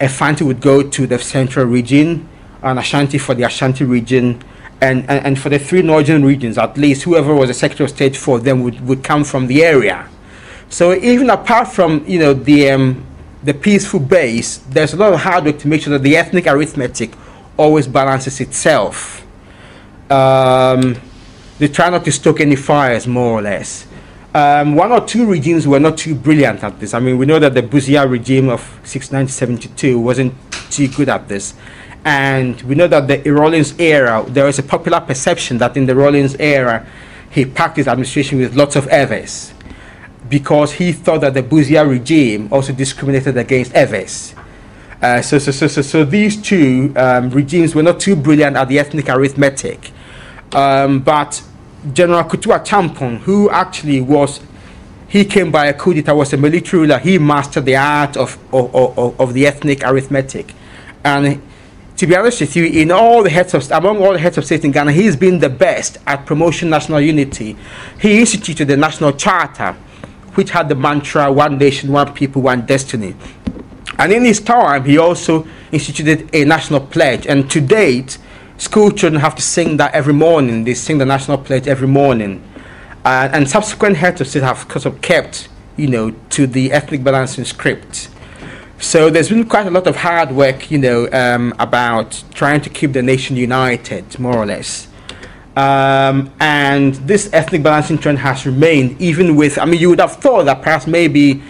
[0.00, 2.28] Ashanti would go to the central region
[2.62, 4.42] and Ashanti for the Ashanti region,
[4.80, 7.90] and, and, and for the three northern regions, at least whoever was the Secretary of
[7.90, 10.08] State for them would, would come from the area.
[10.68, 13.04] So even apart from you know the um,
[13.42, 16.46] the peaceful base, there's a lot of hard work to make sure that the ethnic
[16.46, 17.12] arithmetic
[17.56, 19.24] always balances itself.
[20.10, 20.96] Um,
[21.58, 23.86] they try not to stoke any fires, more or less.
[24.38, 26.94] Um, one or two regimes were not too brilliant at this.
[26.94, 30.32] I mean, we know that the Busia regime of 6972 wasn't
[30.70, 31.54] too good at this.
[32.04, 35.96] And we know that the Rawlings era, there is a popular perception that in the
[35.96, 36.86] Rawlings era,
[37.28, 39.52] he packed his administration with lots of Ewes
[40.28, 44.36] because he thought that the Busia regime also discriminated against Ewes.
[45.02, 48.68] Uh, so, so, so, so, so these two um, regimes were not too brilliant at
[48.68, 49.90] the ethnic arithmetic.
[50.52, 51.42] Um, but
[51.92, 54.40] General Kutu Acheampong, who actually was,
[55.08, 58.36] he came by a coup d'etat, was a military ruler, he mastered the art of,
[58.52, 60.54] of, of, of the ethnic arithmetic.
[61.04, 61.40] And
[61.96, 64.44] to be honest with you, in all the heads of among all the heads of
[64.44, 67.56] state in Ghana, he's been the best at promoting national unity.
[68.00, 69.72] He instituted the national charter,
[70.34, 73.16] which had the mantra "One nation, one people, one destiny."
[73.98, 77.26] And in his time, he also instituted a national pledge.
[77.26, 78.18] And to date,
[78.58, 80.64] school children have to sing that every morning.
[80.64, 82.44] They sing the national pledge every morning.
[83.04, 87.02] Uh, and subsequent heads of state have sort of kept you know, to the ethnic
[87.02, 88.10] balancing script.
[88.80, 92.70] So there's been quite a lot of hard work, you know, um, about trying to
[92.70, 94.88] keep the nation united, more or less.
[95.56, 100.16] Um, and this ethnic balancing trend has remained, even with, I mean, you would have
[100.16, 101.42] thought that perhaps maybe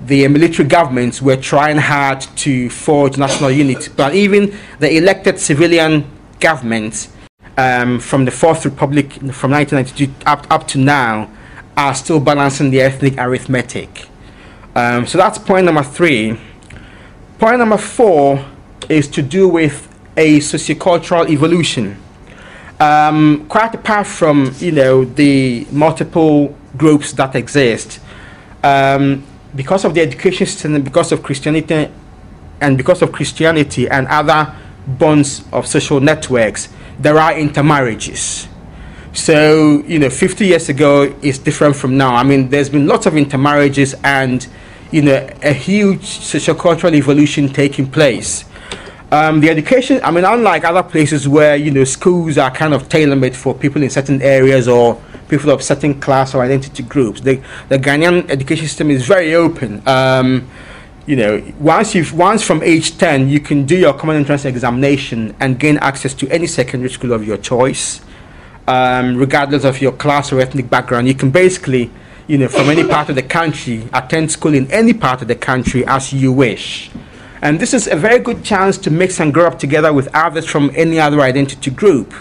[0.00, 6.08] the military governments were trying hard to forge national unity, but even the elected civilian
[6.40, 7.08] governments
[7.56, 11.30] um, from the Fourth Republic from 1992 up, up to now
[11.76, 14.08] are still balancing the ethnic arithmetic.
[14.74, 16.38] Um, so that's point number three.
[17.38, 18.44] Point number four
[18.88, 22.02] is to do with a sociocultural evolution.
[22.78, 28.00] Um, quite apart from you know the multiple groups that exist,
[28.62, 31.88] um, because of the education system, because of Christianity,
[32.60, 34.54] and because of Christianity and other
[34.86, 36.68] bonds of social networks,
[36.98, 38.48] there are intermarriages.
[39.12, 42.14] So, you know, 50 years ago is different from now.
[42.14, 44.46] I mean, there's been lots of intermarriages and,
[44.90, 48.44] you know, a huge sociocultural evolution taking place.
[49.10, 52.88] Um, the education, I mean, unlike other places where, you know, schools are kind of
[52.88, 57.20] tailor made for people in certain areas or people of certain class or identity groups,
[57.20, 59.80] the, the Ghanaian education system is very open.
[59.88, 60.48] Um,
[61.06, 65.36] you know, once you've once from age 10, you can do your common entrance examination
[65.38, 68.00] and gain access to any secondary school of your choice,
[68.66, 71.06] um, regardless of your class or ethnic background.
[71.06, 71.92] You can basically,
[72.26, 75.36] you know, from any part of the country, attend school in any part of the
[75.36, 76.90] country as you wish.
[77.40, 80.46] And this is a very good chance to mix and grow up together with others
[80.46, 82.14] from any other identity group.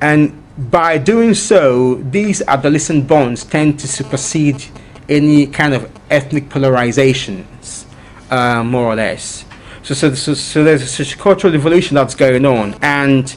[0.00, 4.64] And by doing so, these adolescent bonds tend to supersede
[5.08, 7.86] any kind of ethnic polarizations
[8.30, 9.44] uh, more or less.
[9.82, 13.34] So, so, so, so there's a cultural evolution that's going on, and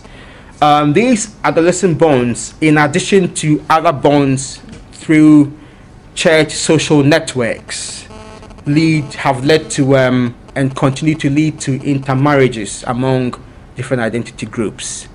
[0.62, 5.58] um, these adolescent bonds, in addition to other bonds through
[6.14, 8.08] church social networks,
[8.66, 13.34] lead have led to um, and continue to lead to intermarriages among
[13.76, 15.08] different identity groups.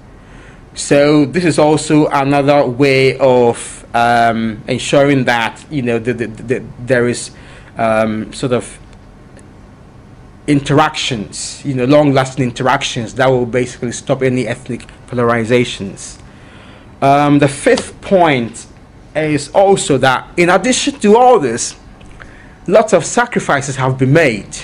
[0.75, 6.65] So this is also another way of um, ensuring that you know the, the, the,
[6.81, 7.31] there is
[7.79, 8.79] um, sort of
[10.47, 16.21] interactions, you know, long-lasting interactions that will basically stop any ethnic polarizations.
[17.03, 18.67] Um, the fifth point
[19.15, 21.77] is also that, in addition to all this,
[22.67, 24.57] lots of sacrifices have been made.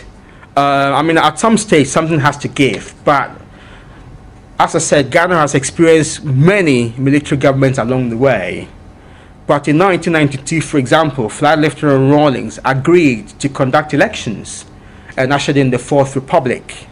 [0.56, 3.30] Uh, I mean, at some stage, something has to give, but
[4.58, 8.68] as I said, Ghana has experienced many military governments along the way.
[9.46, 14.66] But in 1992, for example, Flight Lieutenant Rawlings agreed to conduct elections
[15.16, 16.86] and ushered in the Fourth Republic.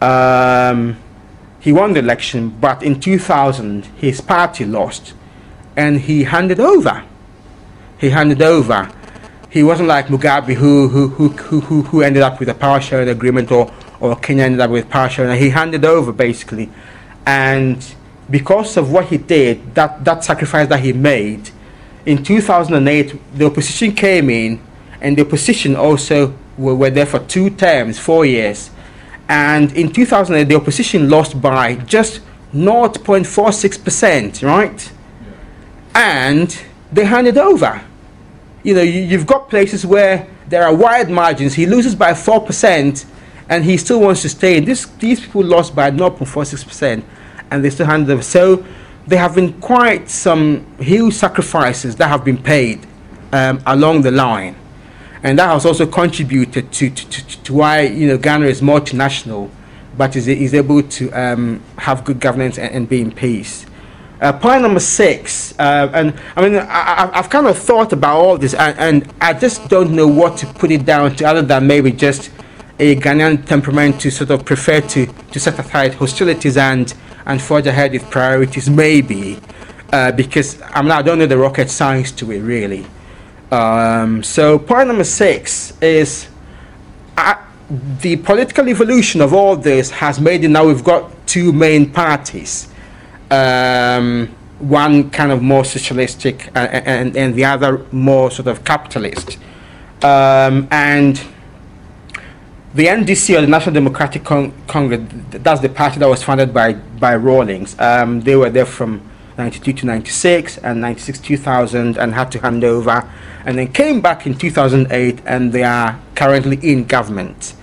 [0.00, 0.96] Um,
[1.60, 5.14] he won the election, but in 2000 his party lost,
[5.76, 7.04] and he handed over.
[7.98, 8.90] He handed over.
[9.48, 11.28] He wasn't like Mugabe, who who who
[11.60, 14.90] who, who ended up with a power sharing agreement, or or Kenya ended up with
[14.90, 15.38] power sharing.
[15.38, 16.70] He handed over basically,
[17.24, 17.82] and
[18.28, 21.50] because of what he did, that that sacrifice that he made,
[22.04, 24.60] in 2008 the opposition came in,
[25.00, 28.70] and the opposition also were, were there for two terms, four years.
[29.28, 32.20] And in 2008, the opposition lost by just
[32.54, 34.92] 0.46%, right?
[35.94, 37.82] And they handed over.
[38.62, 41.54] You know, you, you've got places where there are wide margins.
[41.54, 43.04] He loses by 4%,
[43.48, 44.60] and he still wants to stay.
[44.60, 47.02] This, these people lost by 0.46%,
[47.50, 48.22] and they still handed over.
[48.22, 48.64] So
[49.06, 52.86] there have been quite some huge sacrifices that have been paid
[53.32, 54.56] um, along the line
[55.24, 59.50] and that has also contributed to, to, to, why you know Ghana is multinational,
[59.96, 63.64] but is, is able to um, have good governance and, and be in peace.
[64.20, 68.38] Uh, point number six, uh, and I mean, I, have kind of thought about all
[68.38, 71.66] this, and, and, I just don't know what to put it down to, other than
[71.66, 72.30] maybe just
[72.78, 76.94] a Ghanaian temperament to sort of prefer to, to set aside hostilities and
[77.26, 79.40] and forge ahead with priorities, maybe,
[79.90, 82.84] uh, because I mean, I don't know the rocket science to it really.
[83.54, 86.26] Um, so point number six is
[87.16, 87.36] uh,
[88.00, 92.68] the political evolution of all this has made it now we've got two main parties.
[93.30, 99.38] Um, one kind of more socialistic and, and, and, the other more sort of capitalist.
[100.02, 101.22] Um, and
[102.74, 106.72] the NDC or the National Democratic Con- Congress, that's the party that was founded by,
[106.72, 107.78] by Rawlings.
[107.78, 109.00] Um, they were there from
[109.36, 113.08] 92 to 96 and 96 2000 and had to hand over
[113.44, 117.54] and then came back in 2008 and they are currently in government.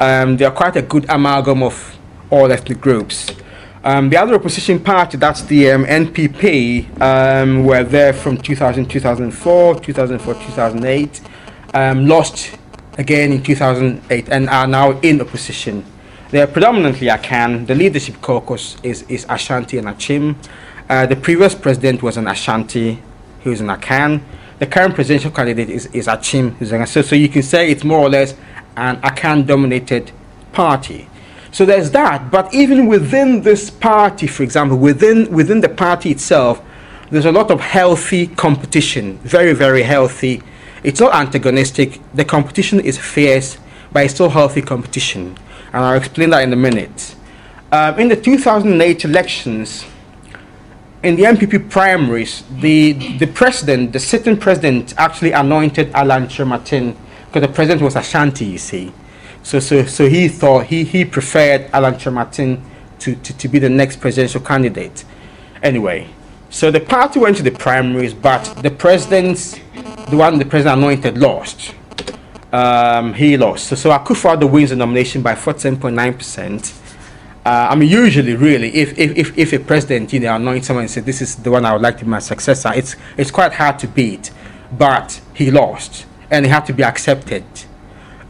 [0.00, 1.96] Um, they are quite a good amalgam of
[2.30, 3.30] all ethnic groups.
[3.84, 9.80] Um, the other opposition party, that's the um, NPP, um, were there from 2000 2004,
[9.80, 11.20] 2004 2008,
[11.74, 12.58] um, lost
[12.98, 15.84] again in 2008 and are now in opposition.
[16.30, 17.66] They are predominantly Akan.
[17.66, 20.36] The leadership caucus is, is Ashanti and Achim.
[20.88, 22.98] Uh, the previous president was an Ashanti,
[23.40, 24.22] he was an Akan.
[24.58, 27.84] The current presidential candidate is, is Akyem, who's an so, so you can say it's
[27.84, 28.34] more or less
[28.74, 30.10] an Akan dominated
[30.52, 31.08] party.
[31.52, 32.30] So there's that.
[32.30, 36.62] But even within this party, for example, within, within the party itself,
[37.10, 40.42] there's a lot of healthy competition, very, very healthy.
[40.82, 42.00] It's not antagonistic.
[42.14, 43.58] The competition is fierce,
[43.92, 45.36] but it's still healthy competition.
[45.72, 47.14] And I'll explain that in a minute.
[47.72, 49.84] Um, in the 2008 elections,
[51.02, 57.42] in the NPP primaries, the, the president, the sitting president, actually anointed Alan Kyerematen because
[57.42, 58.92] the president was Ashanti, you see.
[59.42, 62.60] So, so, so he thought he, he preferred Alan Kyerematen
[63.00, 65.04] to, to, to be the next presidential candidate.
[65.62, 66.08] Anyway,
[66.50, 69.60] so the party went to the primaries, but the president,
[70.10, 71.74] the one the president anointed, lost.
[72.52, 73.68] Um, he lost.
[73.68, 76.87] So, so Akufo-Addo wins the nomination by 47.9%.
[77.48, 80.82] Uh, I mean, usually, really, if, if, if, if a president, you know, anoints someone
[80.82, 83.30] and says, this is the one I would like to be my successor, it's, it's
[83.30, 84.30] quite hard to beat.
[84.70, 87.46] But he lost, and he had to be accepted.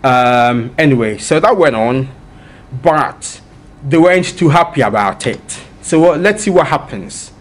[0.04, 2.10] Um, anyway, so that went on,
[2.80, 3.40] but
[3.84, 5.64] they weren't too happy about it.
[5.82, 7.32] So uh, let's see what happens.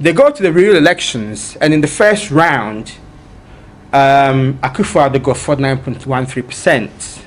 [0.00, 2.94] They go to the real elections, and in the first round,
[3.92, 7.22] um, Akufo-Addo got 49.13%,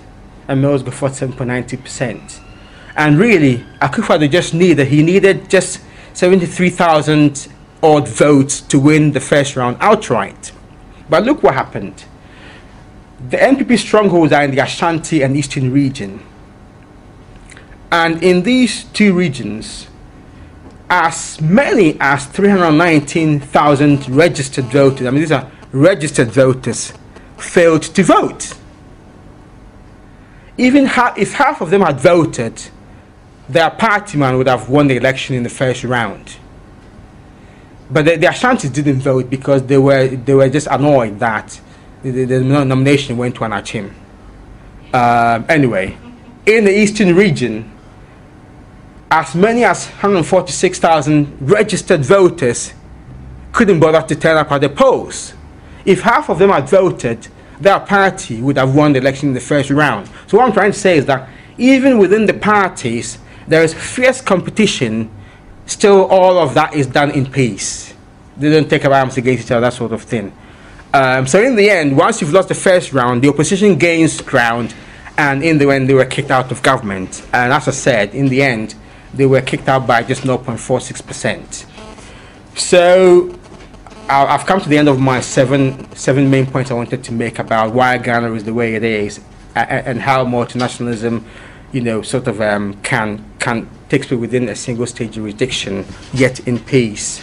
[0.47, 2.48] and Mills got 47.90%.
[2.99, 5.79] And really, Akufo-Addo just needed, he needed just
[6.15, 7.47] 73,000
[7.81, 10.51] odd votes to win the first round outright.
[11.09, 12.03] But look what happened.
[13.29, 16.21] The NPP strongholds are in the Ashanti and Eastern region.
[17.89, 19.87] And in these two regions,
[20.89, 26.91] as many as 319,000 registered voters, I mean, these are registered voters,
[27.37, 28.55] failed to vote.
[30.57, 32.61] Even ha- if half of them had voted,
[33.49, 36.37] their party man would have won the election in the first round.
[37.91, 41.59] But the, the didn't vote because they were, they were just annoyed that
[42.03, 43.91] the, the, the nomination went to an Akyem.
[44.93, 45.97] Um, anyway,
[46.45, 47.71] in the eastern region,
[49.09, 52.73] as many as 146,000 registered voters
[53.51, 55.33] couldn't bother to turn up at the polls.
[55.83, 57.27] If half of them had voted,
[57.59, 60.09] their party would have won the election in the first round.
[60.27, 63.17] So what I'm trying to say is that even within the parties,
[63.49, 65.11] there is fierce competition.
[65.65, 67.93] Still, all of that is done in peace.
[68.37, 70.31] They don't take arms against each other, that sort of thing.
[70.93, 74.73] Um, so in the end, once you've lost the first round, the opposition gains ground,
[75.17, 77.21] and in the end, they were kicked out of government.
[77.33, 78.75] And as I said, in the end,
[79.13, 81.65] they were kicked out by just 0.46%.
[82.55, 83.37] So
[84.09, 87.37] I've come to the end of my seven seven main points I wanted to make
[87.37, 89.19] about why Ghana is the way it is,
[89.55, 91.23] and how multinationalism,
[91.71, 96.47] you know, sort of um, can can take place within a single state jurisdiction, yet
[96.47, 97.21] in peace.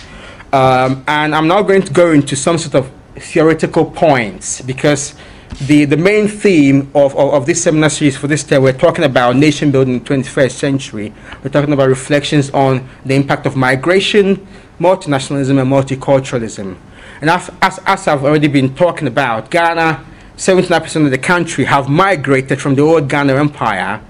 [0.53, 5.15] Um, and I'm now going to go into some sort of theoretical points because
[5.63, 9.05] the, the main theme of, of, of this seminar series for this day, we're talking
[9.05, 11.13] about nation building in the 21st century.
[11.43, 14.47] We're talking about reflections on the impact of migration,
[14.79, 16.77] multinationalism, and multiculturalism.
[17.21, 20.05] And as, as, as I've already been talking about, Ghana,
[20.37, 24.03] 79% of the country have migrated from the old Ghana Empire.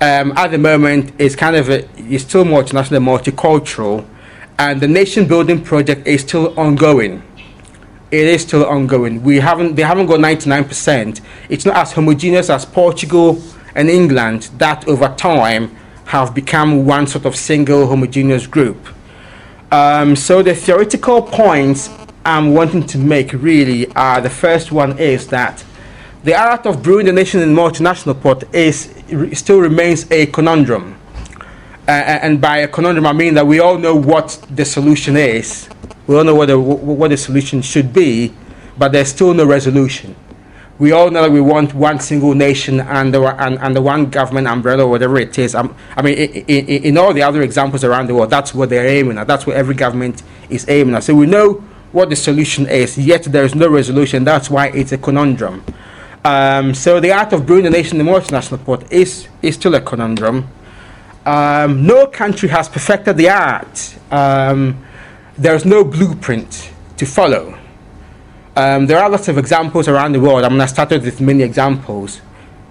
[0.00, 4.06] Um, at the moment, it's kind of a, it's still multinational, multicultural,
[4.58, 7.22] and the nation building project is still ongoing
[8.10, 9.22] it is still ongoing.
[9.22, 11.20] We haven't they haven't got 99%.
[11.48, 13.42] It's not as homogeneous as Portugal
[13.74, 15.74] and England that over time
[16.06, 18.86] have become one sort of single homogeneous group.
[19.72, 21.90] Um, so the theoretical points
[22.24, 25.64] I'm wanting to make really are the first one is that
[26.26, 28.92] the art of brewing the nation in multinational pot is
[29.32, 30.98] still remains a conundrum.
[31.86, 35.68] Uh, and by a conundrum, I mean that we all know what the solution is.
[36.08, 38.34] We all know what the, what the solution should be,
[38.76, 40.16] but there's still no resolution.
[40.80, 44.82] We all know that we want one single nation under and, the one government umbrella,
[44.82, 45.54] or whatever it is.
[45.54, 48.68] Um, I mean, in, in, in all the other examples around the world, that's what
[48.68, 49.28] they're aiming at.
[49.28, 51.04] That's what every government is aiming at.
[51.04, 54.24] So we know what the solution is, yet there is no resolution.
[54.24, 55.62] That's why it's a conundrum.
[56.26, 59.76] Um, so the art of brewing the nation in the multinational port is, is still
[59.76, 60.48] a conundrum.
[61.24, 63.96] Um, no country has perfected the art.
[64.10, 64.84] Um,
[65.38, 67.56] there's no blueprint to follow.
[68.56, 70.42] Um, there are lots of examples around the world.
[70.42, 72.20] I mean, I started with many examples,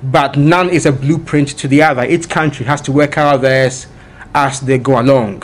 [0.04, 2.04] but none is a blueprint to the other.
[2.04, 3.88] Each country has to work out theirs
[4.34, 5.44] as they go along.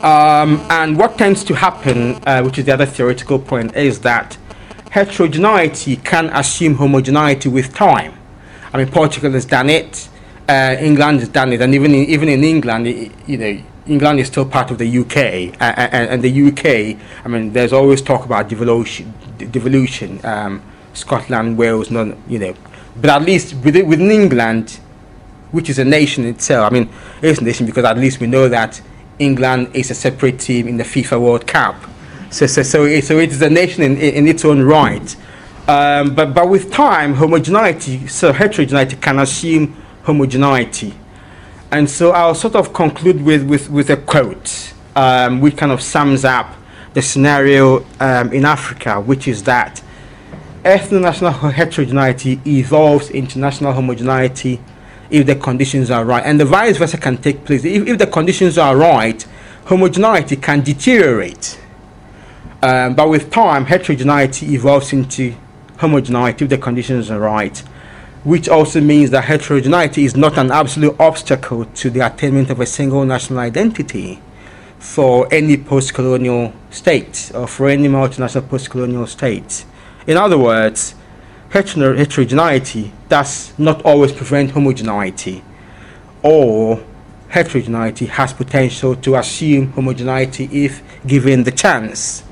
[0.00, 4.38] Um, and what tends to happen, uh, which is the other theoretical point, is that
[4.90, 8.12] heterogeneity can assume homogeneity with time.
[8.72, 10.08] I mean, Portugal has done it,
[10.48, 12.86] uh, England has done it, and even in, even in England,
[13.26, 17.28] you know, England is still part of the UK, uh, and, and, the UK, I
[17.28, 20.62] mean, there's always talk about devolution, devolution um,
[20.92, 22.54] Scotland, Wales, none, you know,
[23.00, 24.80] but at least within, within England,
[25.52, 26.88] which is a nation itself, I mean,
[27.22, 28.80] it's a nation because at least we know that
[29.18, 31.76] England is a separate team in the FIFA World Cup.
[32.30, 35.16] So, so, so, so it is a nation in, in its own right.
[35.68, 40.94] Um, but, but with time, homogeneity, so heterogeneity can assume homogeneity.
[41.70, 45.80] And so I'll sort of conclude with, with, with a quote, um, which kind of
[45.80, 46.54] sums up
[46.94, 49.82] the scenario um, in Africa, which is that
[50.64, 54.60] ethno-national heterogeneity evolves into national homogeneity
[55.10, 56.24] if the conditions are right.
[56.24, 57.64] And the vice versa can take place.
[57.64, 59.24] If, if the conditions are right,
[59.66, 61.59] homogeneity can deteriorate.
[62.62, 65.34] Um, but with time, heterogeneity evolves into
[65.78, 67.62] homogeneity if the conditions are right
[68.24, 72.66] which also means that heterogeneity is not an absolute obstacle to the attainment of a
[72.66, 74.20] single national identity
[74.78, 79.64] for any post-colonial state or for any multinational post-colonial state.
[80.06, 80.94] In other words,
[81.50, 85.42] heterogeneity does not always prevent homogeneity,
[86.22, 86.82] or
[87.28, 92.22] heterogeneity has potential to assume homogeneity if given the chance.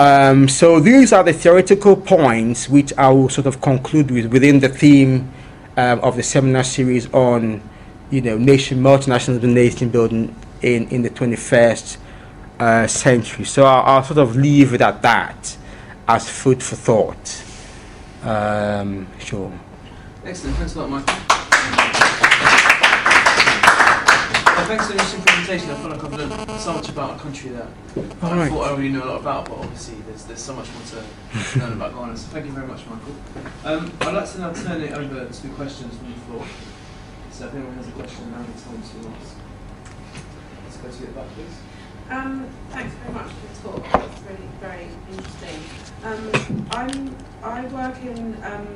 [0.00, 4.58] Um, so these are the theoretical points which I will sort of conclude with within
[4.58, 5.30] the theme
[5.76, 7.60] um, of the seminar series on,
[8.08, 11.98] you know, nation multinational and nation building in, in the 21st
[12.60, 13.44] uh, century.
[13.44, 15.58] So I'll, I'll, sort of leave it at that
[16.08, 17.44] as food for thought.
[18.22, 19.52] Um, sure.
[20.24, 20.56] Excellent.
[20.56, 21.29] Thanks a lot, Michael.
[24.70, 25.70] Thanks for the interesting presentation.
[25.70, 27.66] I feel like I've learned so much about a country that
[28.22, 28.48] I right.
[28.48, 31.58] thought I already knew a lot about, but obviously there's there's so much more to
[31.58, 32.16] learn about Ghana.
[32.16, 33.14] So thank you very much, Michael.
[33.64, 36.46] Um, I'd like to now turn it over to questions from the floor.
[37.32, 39.36] So if anyone has a question, now it's time to ask.
[40.64, 41.56] Let's go to the back, please.
[42.08, 44.04] Um, thanks very much for the talk.
[44.04, 45.89] It's really very interesting.
[46.02, 48.66] Um, I'm I work in um,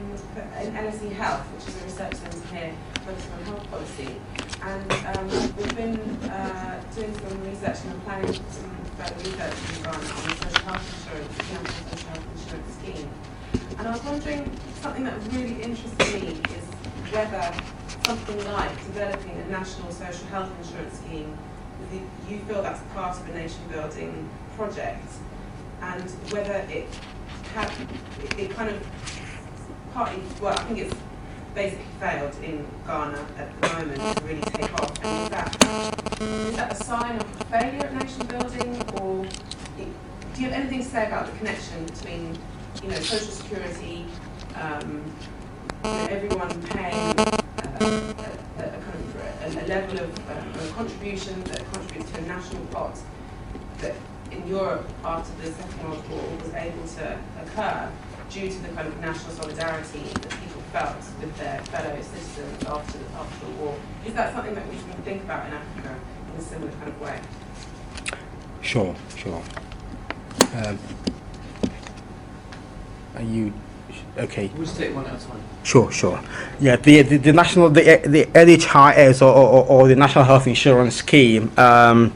[0.61, 4.21] in LSE Health, which is a research centre here focused on health policy.
[4.63, 9.97] And um, we've been uh, doing some research and planning some further research in Ghana
[9.97, 13.11] on the social health insurance, the social health insurance scheme.
[13.79, 14.51] And I was wondering,
[14.83, 16.65] something that really interests me is
[17.13, 17.55] whether
[18.05, 21.39] something like developing a national social health insurance scheme,
[22.29, 25.07] you feel that's part of a nation building project,
[25.83, 26.89] and whether it
[27.57, 28.87] it, it kind of
[29.93, 30.95] partly, well, I think it's
[31.55, 35.05] basically failed in Ghana at the moment to really take off.
[35.05, 39.25] And is that, is that a sign of failure at nation building, or
[40.35, 42.37] do you have anything to say about the connection between,
[42.83, 44.05] you know, social security,
[44.57, 45.05] um,
[45.85, 47.37] you know, everyone paying a, a,
[47.79, 52.99] kind of a, a level of um, contribution that contributes to a national pot
[53.79, 53.95] that
[54.31, 57.91] in Europe after the Second World War was able to occur
[58.31, 62.99] due to the kind of national solidarity that people felt with their fellow citizens after
[62.99, 63.77] the, after the war.
[64.05, 65.97] Is that something that we can think about in Africa
[66.33, 67.21] in a similar kind of way?
[68.61, 69.43] Sure, sure.
[70.57, 70.79] Um,
[73.15, 73.53] are you
[74.19, 74.51] okay?
[74.55, 75.41] We'll just take one at a time.
[75.63, 76.21] Sure, sure.
[76.61, 80.97] Yeah, the the, the national the the NHIS or, or, or the National Health Insurance
[80.97, 82.13] Scheme um,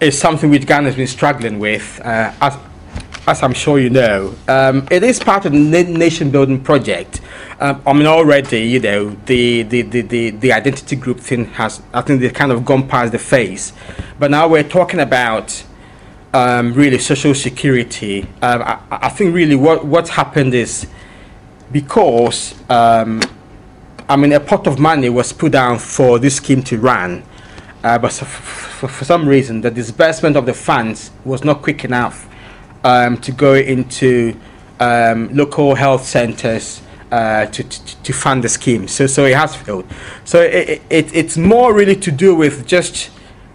[0.00, 2.56] is something which Ghana has been struggling with uh, as
[3.26, 7.20] as I'm sure you know, um, it is part of the nation building project.
[7.58, 11.82] Um, I mean, already, you know, the, the, the, the, the identity group thing has,
[11.92, 13.72] I think they've kind of gone past the phase.
[14.18, 15.64] But now we're talking about
[16.34, 18.22] um, really social security.
[18.42, 20.86] Um, I, I, think really what, what's happened is
[21.72, 23.22] because, um,
[24.08, 27.24] I mean, a pot of money was put down for this scheme to run.
[27.86, 32.28] Uh, but for, for some reason, the disbursement of the funds was not quick enough
[32.82, 34.34] um, to go into
[34.80, 36.82] um, local health centers
[37.12, 38.88] uh, to, to, to, fund the scheme.
[38.88, 39.86] So, so it has failed.
[40.24, 43.10] So it, it, it's more really to do with just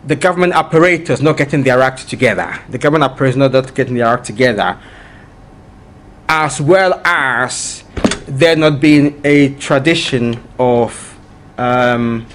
[0.07, 2.57] the government apparatus not getting their act together.
[2.69, 4.79] The government apparatus not getting their act together,
[6.29, 7.83] as well as
[8.27, 11.19] there not being a tradition of
[11.57, 12.25] um,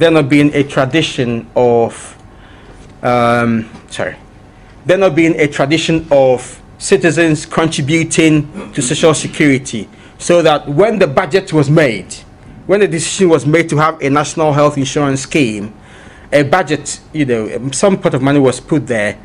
[0.00, 2.16] there not being a tradition of
[3.02, 4.16] um, sorry
[4.86, 9.88] there not being a tradition of citizens contributing to social security
[10.18, 12.12] so that when the budget was made
[12.66, 15.72] when the decision was made to have a national health insurance scheme
[16.32, 19.18] a budget you know some part of money was put there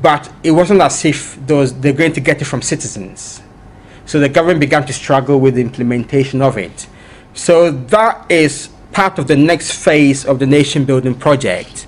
[0.00, 3.42] but it wasn't as if those, they're going to get it from citizens.
[4.06, 6.86] So the government began to struggle with the implementation of it.
[7.34, 11.86] So that is part of the next phase of the nation building project.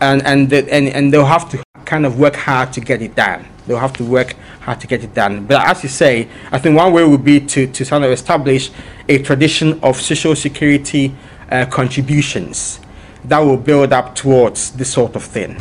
[0.00, 3.14] And, and, the, and, and they'll have to kind of work hard to get it
[3.14, 3.46] done.
[3.66, 5.46] They'll have to work hard to get it done.
[5.46, 8.70] But as you say, I think one way would be to, to kind of establish
[9.08, 11.14] a tradition of social security
[11.50, 12.80] uh, contributions
[13.24, 15.56] that will build up towards this sort of thing.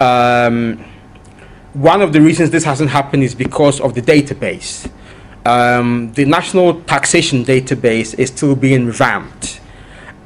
[0.00, 0.84] Um,
[1.74, 4.90] one of the reasons this hasn't happened is because of the database.
[5.46, 9.60] Um, the national taxation database is still being revamped.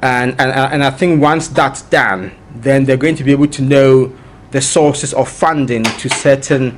[0.03, 3.61] And, and, and I think once that's done, then they're going to be able to
[3.61, 4.13] know
[4.51, 6.77] the sources of funding to certain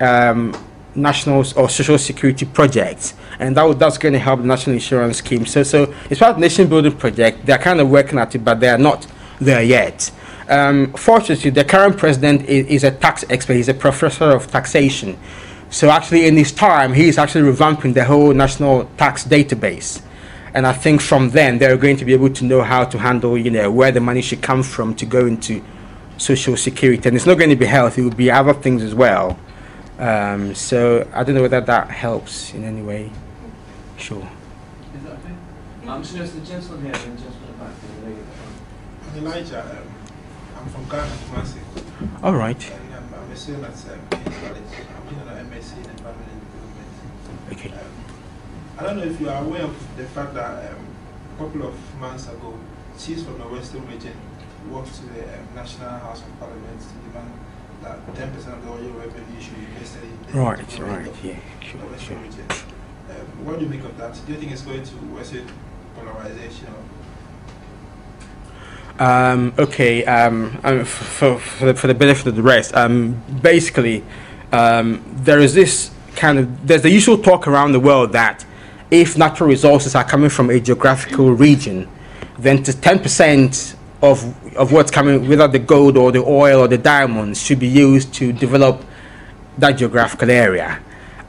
[0.00, 0.56] um,
[0.94, 3.12] national or social security projects.
[3.38, 5.44] And that, that's going to help the national insurance scheme.
[5.44, 7.44] So, so it's of nation building project.
[7.44, 9.06] They're kind of working at it, but they are not
[9.38, 10.10] there yet.
[10.48, 13.54] Um, fortunately, the current president is, is, a tax expert.
[13.54, 15.18] He's a professor of taxation.
[15.68, 20.00] So actually, in his time, he's actually revamping the whole national tax database.
[20.54, 23.38] And I think from then, they're going to be able to know how to handle,
[23.38, 25.62] you know, where the money should come from to go into
[26.18, 27.08] social security.
[27.08, 29.38] And it's not going to be health; it will be other things as well.
[29.98, 33.10] Um, so I don't know whether that helps in any way.
[33.96, 34.28] Sure.
[34.96, 35.34] Is that okay?
[35.86, 38.26] I'm just noticing the gentleman here and the gentleman the back, and the lady at
[38.26, 39.16] the front.
[39.16, 39.62] Elijah.
[39.62, 39.92] Um,
[40.58, 42.22] I'm from Ghana, Kumasi.
[42.22, 42.70] All right.
[42.70, 44.62] And um, I'm a student at um, King's College.
[44.96, 47.52] I'm doing an MSc in Environment and Development.
[47.52, 47.70] Okay.
[47.70, 48.02] Um,
[48.78, 50.86] I don't know if you are aware of the fact that um,
[51.36, 52.58] a couple of months ago,
[52.98, 54.14] chiefs from the Western region
[54.70, 57.32] walked to the um, National House of Parliament to demand
[57.82, 60.78] that 10% of the oil revenue should be invested in the Right.
[60.78, 61.06] Right.
[61.06, 61.34] of Yeah.
[61.62, 62.16] the Western Sure.
[62.18, 62.44] region.
[63.10, 64.18] Um, what do you make of that?
[64.26, 65.46] Do you think it's going to worsen
[65.96, 66.68] polarization?
[66.68, 66.82] Or
[69.04, 74.04] Um, okay, um, um, for, for, the, for the benefit of the rest, um, basically,
[74.52, 78.44] um, there is this kind of, there's the usual talk around the world that
[78.92, 81.88] if natural resources are coming from a geographical region,
[82.38, 86.76] then to 10% of, of what's coming, whether the gold or the oil or the
[86.76, 88.84] diamonds, should be used to develop
[89.56, 90.78] that geographical area.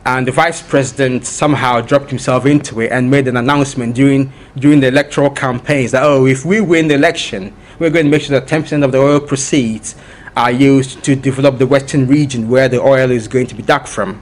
[0.06, 4.82] And the vice president somehow dropped himself into it and made an announcement during during
[4.82, 8.38] the electoral campaigns that oh, if we win the election, we're going to make sure
[8.38, 9.96] that 10% of the oil proceeds
[10.36, 13.88] are used to develop the western region where the oil is going to be dug
[13.88, 14.22] from.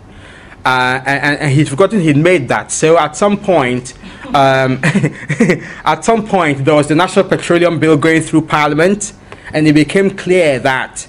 [0.64, 2.72] Uh, and, and he'd forgotten he'd made that.
[2.72, 3.94] So at some point,
[4.36, 9.14] um, at some point, there was the National Petroleum Bill going through Parliament,
[9.54, 11.08] and it became clear that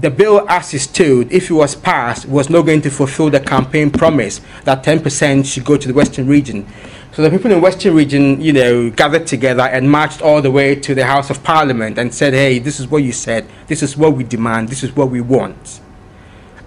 [0.00, 3.40] the bill as it stood, if it was passed, was not going to fulfill the
[3.40, 6.66] campaign promise that 10% should go to the Western region.
[7.12, 10.50] So the people in the Western region, you know, gathered together and marched all the
[10.50, 13.82] way to the House of Parliament and said, hey, this is what you said, this
[13.82, 15.80] is what we demand, this is what we want.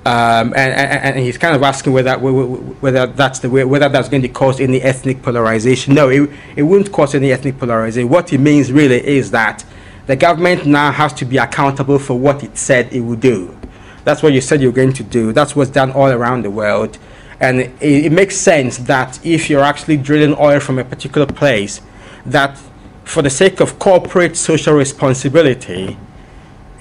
[0.04, 4.10] Um, and, and, and he's kind of asking whether whether that's the way, whether that's
[4.10, 5.94] going to cause any ethnic polarization.
[5.94, 8.10] No, it, it won't cause any ethnic polarization.
[8.10, 9.64] What it means really is that
[10.08, 13.56] the government now has to be accountable for what it said it would do.
[14.04, 15.34] That's what you said you're going to do.
[15.34, 16.98] That's what's done all around the world.
[17.40, 21.80] And it, it makes sense that if you're actually drilling oil from a particular place,
[22.26, 22.58] that
[23.04, 25.98] for the sake of corporate social responsibility,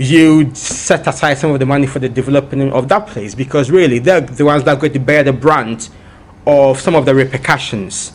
[0.00, 3.98] you set aside some of the money for the development of that place because really
[3.98, 5.90] they're the ones that are going to bear the brunt
[6.46, 8.12] of some of the repercussions.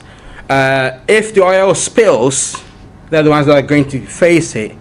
[0.50, 2.64] Uh, if the oil spills,
[3.10, 4.76] they're the ones that are going to face it.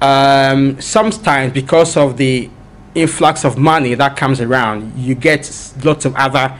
[0.00, 2.48] Um, sometimes, because of the
[2.94, 5.50] influx of money that comes around, you get
[5.84, 6.56] lots of other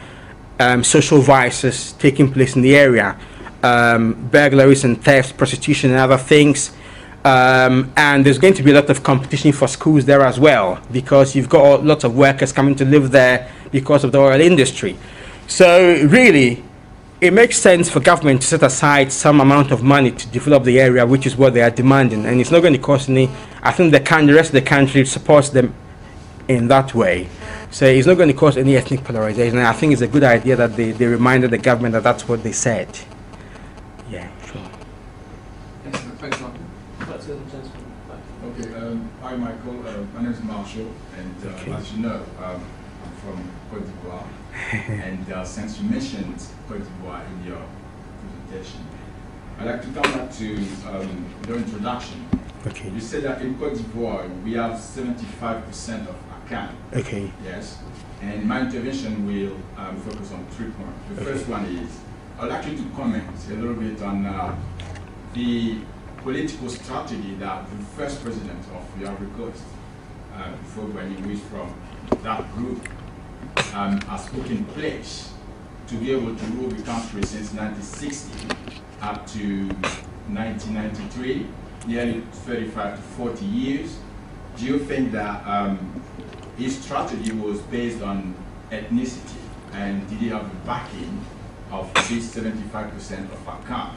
[0.59, 3.17] um, social vices taking place in the area
[3.63, 6.71] um, burglaries and thefts, prostitution, and other things.
[7.23, 10.79] Um, and there's going to be a lot of competition for schools there as well
[10.91, 14.97] because you've got lots of workers coming to live there because of the oil industry.
[15.47, 16.63] So, really,
[17.19, 20.79] it makes sense for government to set aside some amount of money to develop the
[20.79, 23.29] area, which is what they are demanding, and it's not going to cost any.
[23.63, 25.73] I think the, can, the rest of the country supports them
[26.47, 27.27] in that way.
[27.71, 29.57] So it's not going to cause any ethnic polarization.
[29.57, 32.27] And I think it's a good idea that they, they reminded the government that that's
[32.27, 32.87] what they said.
[34.09, 34.61] Yeah, sure.
[35.85, 36.19] Excellent.
[36.19, 36.59] Thanks, Michael.
[36.99, 37.71] Back to the gentleman
[38.07, 38.19] back.
[38.45, 41.71] Okay, um, hi Michael, uh, my name is Marshall, and uh, Okay.
[41.73, 42.61] as you know, um,
[43.03, 44.25] I'm from Cote d'Ivoire.
[44.89, 47.61] and uh, since you mentioned Cote d'Ivoire in your
[48.49, 48.81] presentation,
[49.59, 50.55] I'd like to come back to
[50.89, 52.25] um, your introduction.
[52.65, 52.89] Okay.
[52.89, 57.31] You said that in Cote d'Ivoire we have 75% of Akan, Okay.
[57.43, 57.77] yes?
[58.21, 60.99] And my intervention will um, focus on three points.
[61.09, 61.31] The Okay.
[61.33, 61.99] first one is
[62.39, 64.55] I'd like you to comment a little bit on uh,
[65.33, 65.77] the
[66.27, 69.63] political strategy that the first president of the Ivory Coast,
[70.35, 70.51] uh,
[71.07, 71.73] he was from
[72.21, 72.85] that group
[73.73, 75.31] um, has put in place
[75.87, 78.49] to be able to rule the country since 1960
[79.01, 79.69] up to
[80.27, 81.47] 1993,
[81.87, 83.97] nearly 35 to 40 years.
[84.57, 86.03] Do you think that um,
[86.57, 88.35] his strategy was based on
[88.69, 89.37] ethnicity?
[89.71, 91.25] And did he have the backing
[91.71, 93.93] of this 75% of Akan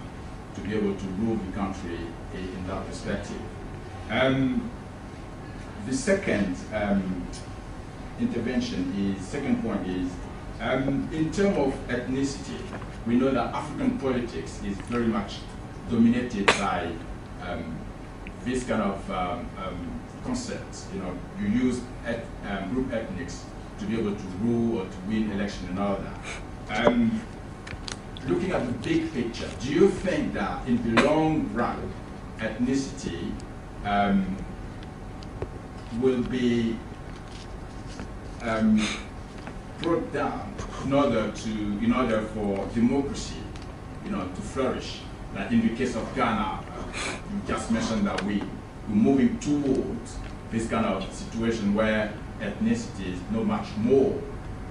[0.54, 1.98] to be able to rule the country
[2.34, 3.40] in that perspective?
[4.10, 4.70] Um,
[5.86, 7.26] the second um,
[8.18, 10.10] intervention is, second point is,
[10.60, 12.60] um, in terms of ethnicity,
[13.06, 15.36] we know that African politics is very much
[15.90, 16.92] dominated by
[17.46, 17.78] um,
[18.44, 20.86] this kind of um, um, concepts.
[20.92, 22.24] You know, you use et,
[22.70, 23.44] group ethnics
[23.78, 26.86] to be able to rule or to win election and all that.
[28.26, 31.90] Looking at the big picture, do you think that in the long run,
[32.38, 33.32] ethnicity
[33.84, 34.36] um,
[36.00, 36.76] will be
[38.42, 38.86] um,
[39.80, 40.54] brought down
[40.84, 43.36] in order to, in order for democracy,
[44.04, 45.00] you know, to flourish?
[45.34, 46.60] Like in the case of Ghana,
[47.32, 48.42] you just mentioned that we,
[48.88, 50.16] we're moving towards
[50.50, 54.20] this kind of situation where ethnicity is not much more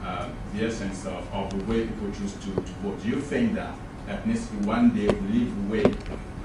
[0.10, 3.02] uh, the essence of, of the way people choose to, to vote.
[3.04, 3.76] Do you think that
[4.08, 5.94] ethnicity one day will lead the way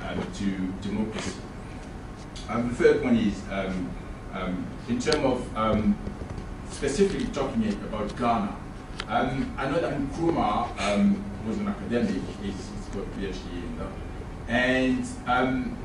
[0.02, 0.46] uh, to
[0.82, 1.40] democracy?
[2.50, 3.90] And the third one is um,
[4.34, 5.96] um, in terms of um,
[6.70, 8.54] specifically talking about Ghana.
[9.08, 13.88] Um, I know that Nkrumah um, was an academic, he's, got a PhD in that.
[14.46, 15.76] And um,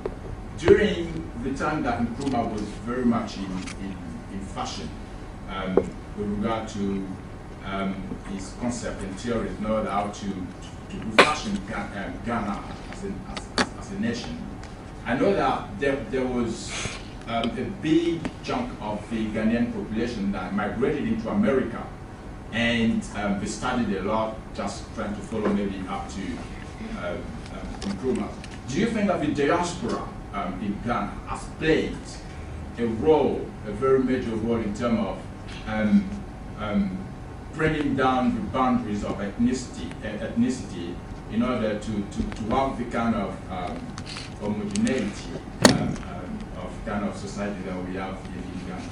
[0.57, 3.95] during the time that Nkrumah was very much in, in,
[4.33, 4.89] in fashion
[6.17, 7.07] with regard to
[7.65, 7.95] um,
[8.31, 13.13] his concept and theories in order how to, to, to fashion um, Ghana as a,
[13.31, 14.37] as, as a nation.
[15.05, 16.71] I know that there, there was
[17.27, 21.85] um, a big chunk of the Ghanaian population that migrated into America
[22.51, 26.21] and um, they studied a lot just trying to follow maybe up to
[26.99, 28.29] uh, um, Nkrumah.
[28.67, 31.95] Do you think that the diaspora um, in Ghana has played
[32.77, 35.19] a role, a very major role in terms of
[35.67, 36.09] um,
[36.59, 36.97] um,
[37.59, 40.95] bringing down the boundaries of ethnicity, ethnicity
[41.33, 43.77] in order to, to, to have the kind of um,
[44.39, 45.33] homogeneity
[45.71, 48.89] um, um, of kind of society that we have in Ghana.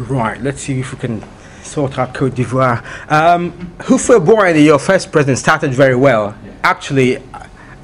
[0.00, 1.24] Right, let's see if we can
[1.62, 2.84] sort out Cote d'Ivoire.
[3.10, 6.36] Um, Houphouët-Boigny, your first president, started very well.
[6.44, 6.52] Yeah.
[6.62, 7.22] Actually,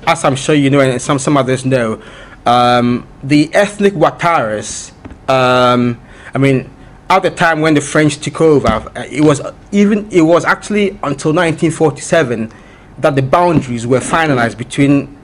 [0.06, 2.02] as I'm sure you know, and some, some others know,
[2.44, 4.92] um, the ethnic Ouattaras,
[5.30, 5.98] um,
[6.34, 6.73] I mean,
[7.14, 9.40] at the time when the French took over, uh, it was
[9.70, 12.52] even it was actually until 1947
[12.98, 15.16] that the boundaries were finalized between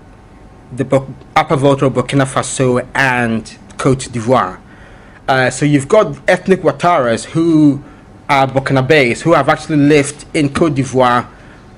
[0.73, 0.85] the
[1.35, 4.61] Upper Volta of Burkina Faso and Cote d'Ivoire.
[5.27, 7.83] Uh, so you've got ethnic Ouattaras who
[8.29, 11.29] are Burkinabés who have actually lived in Cote d'Ivoire,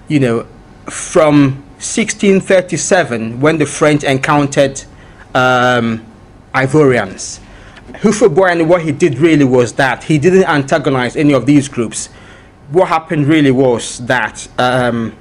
[0.09, 0.47] you know,
[0.91, 4.83] from 1637 when the French encountered
[5.35, 6.05] um,
[6.55, 7.41] Ivorians.
[7.95, 12.09] Houphouët-Boigny, what he did really was that he didn't antagonize any of these groups.
[12.71, 15.15] What happened really was that um,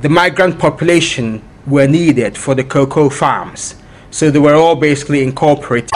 [0.00, 3.74] the migrant population were needed for the cocoa farms.
[4.10, 5.90] So they were all basically incorporated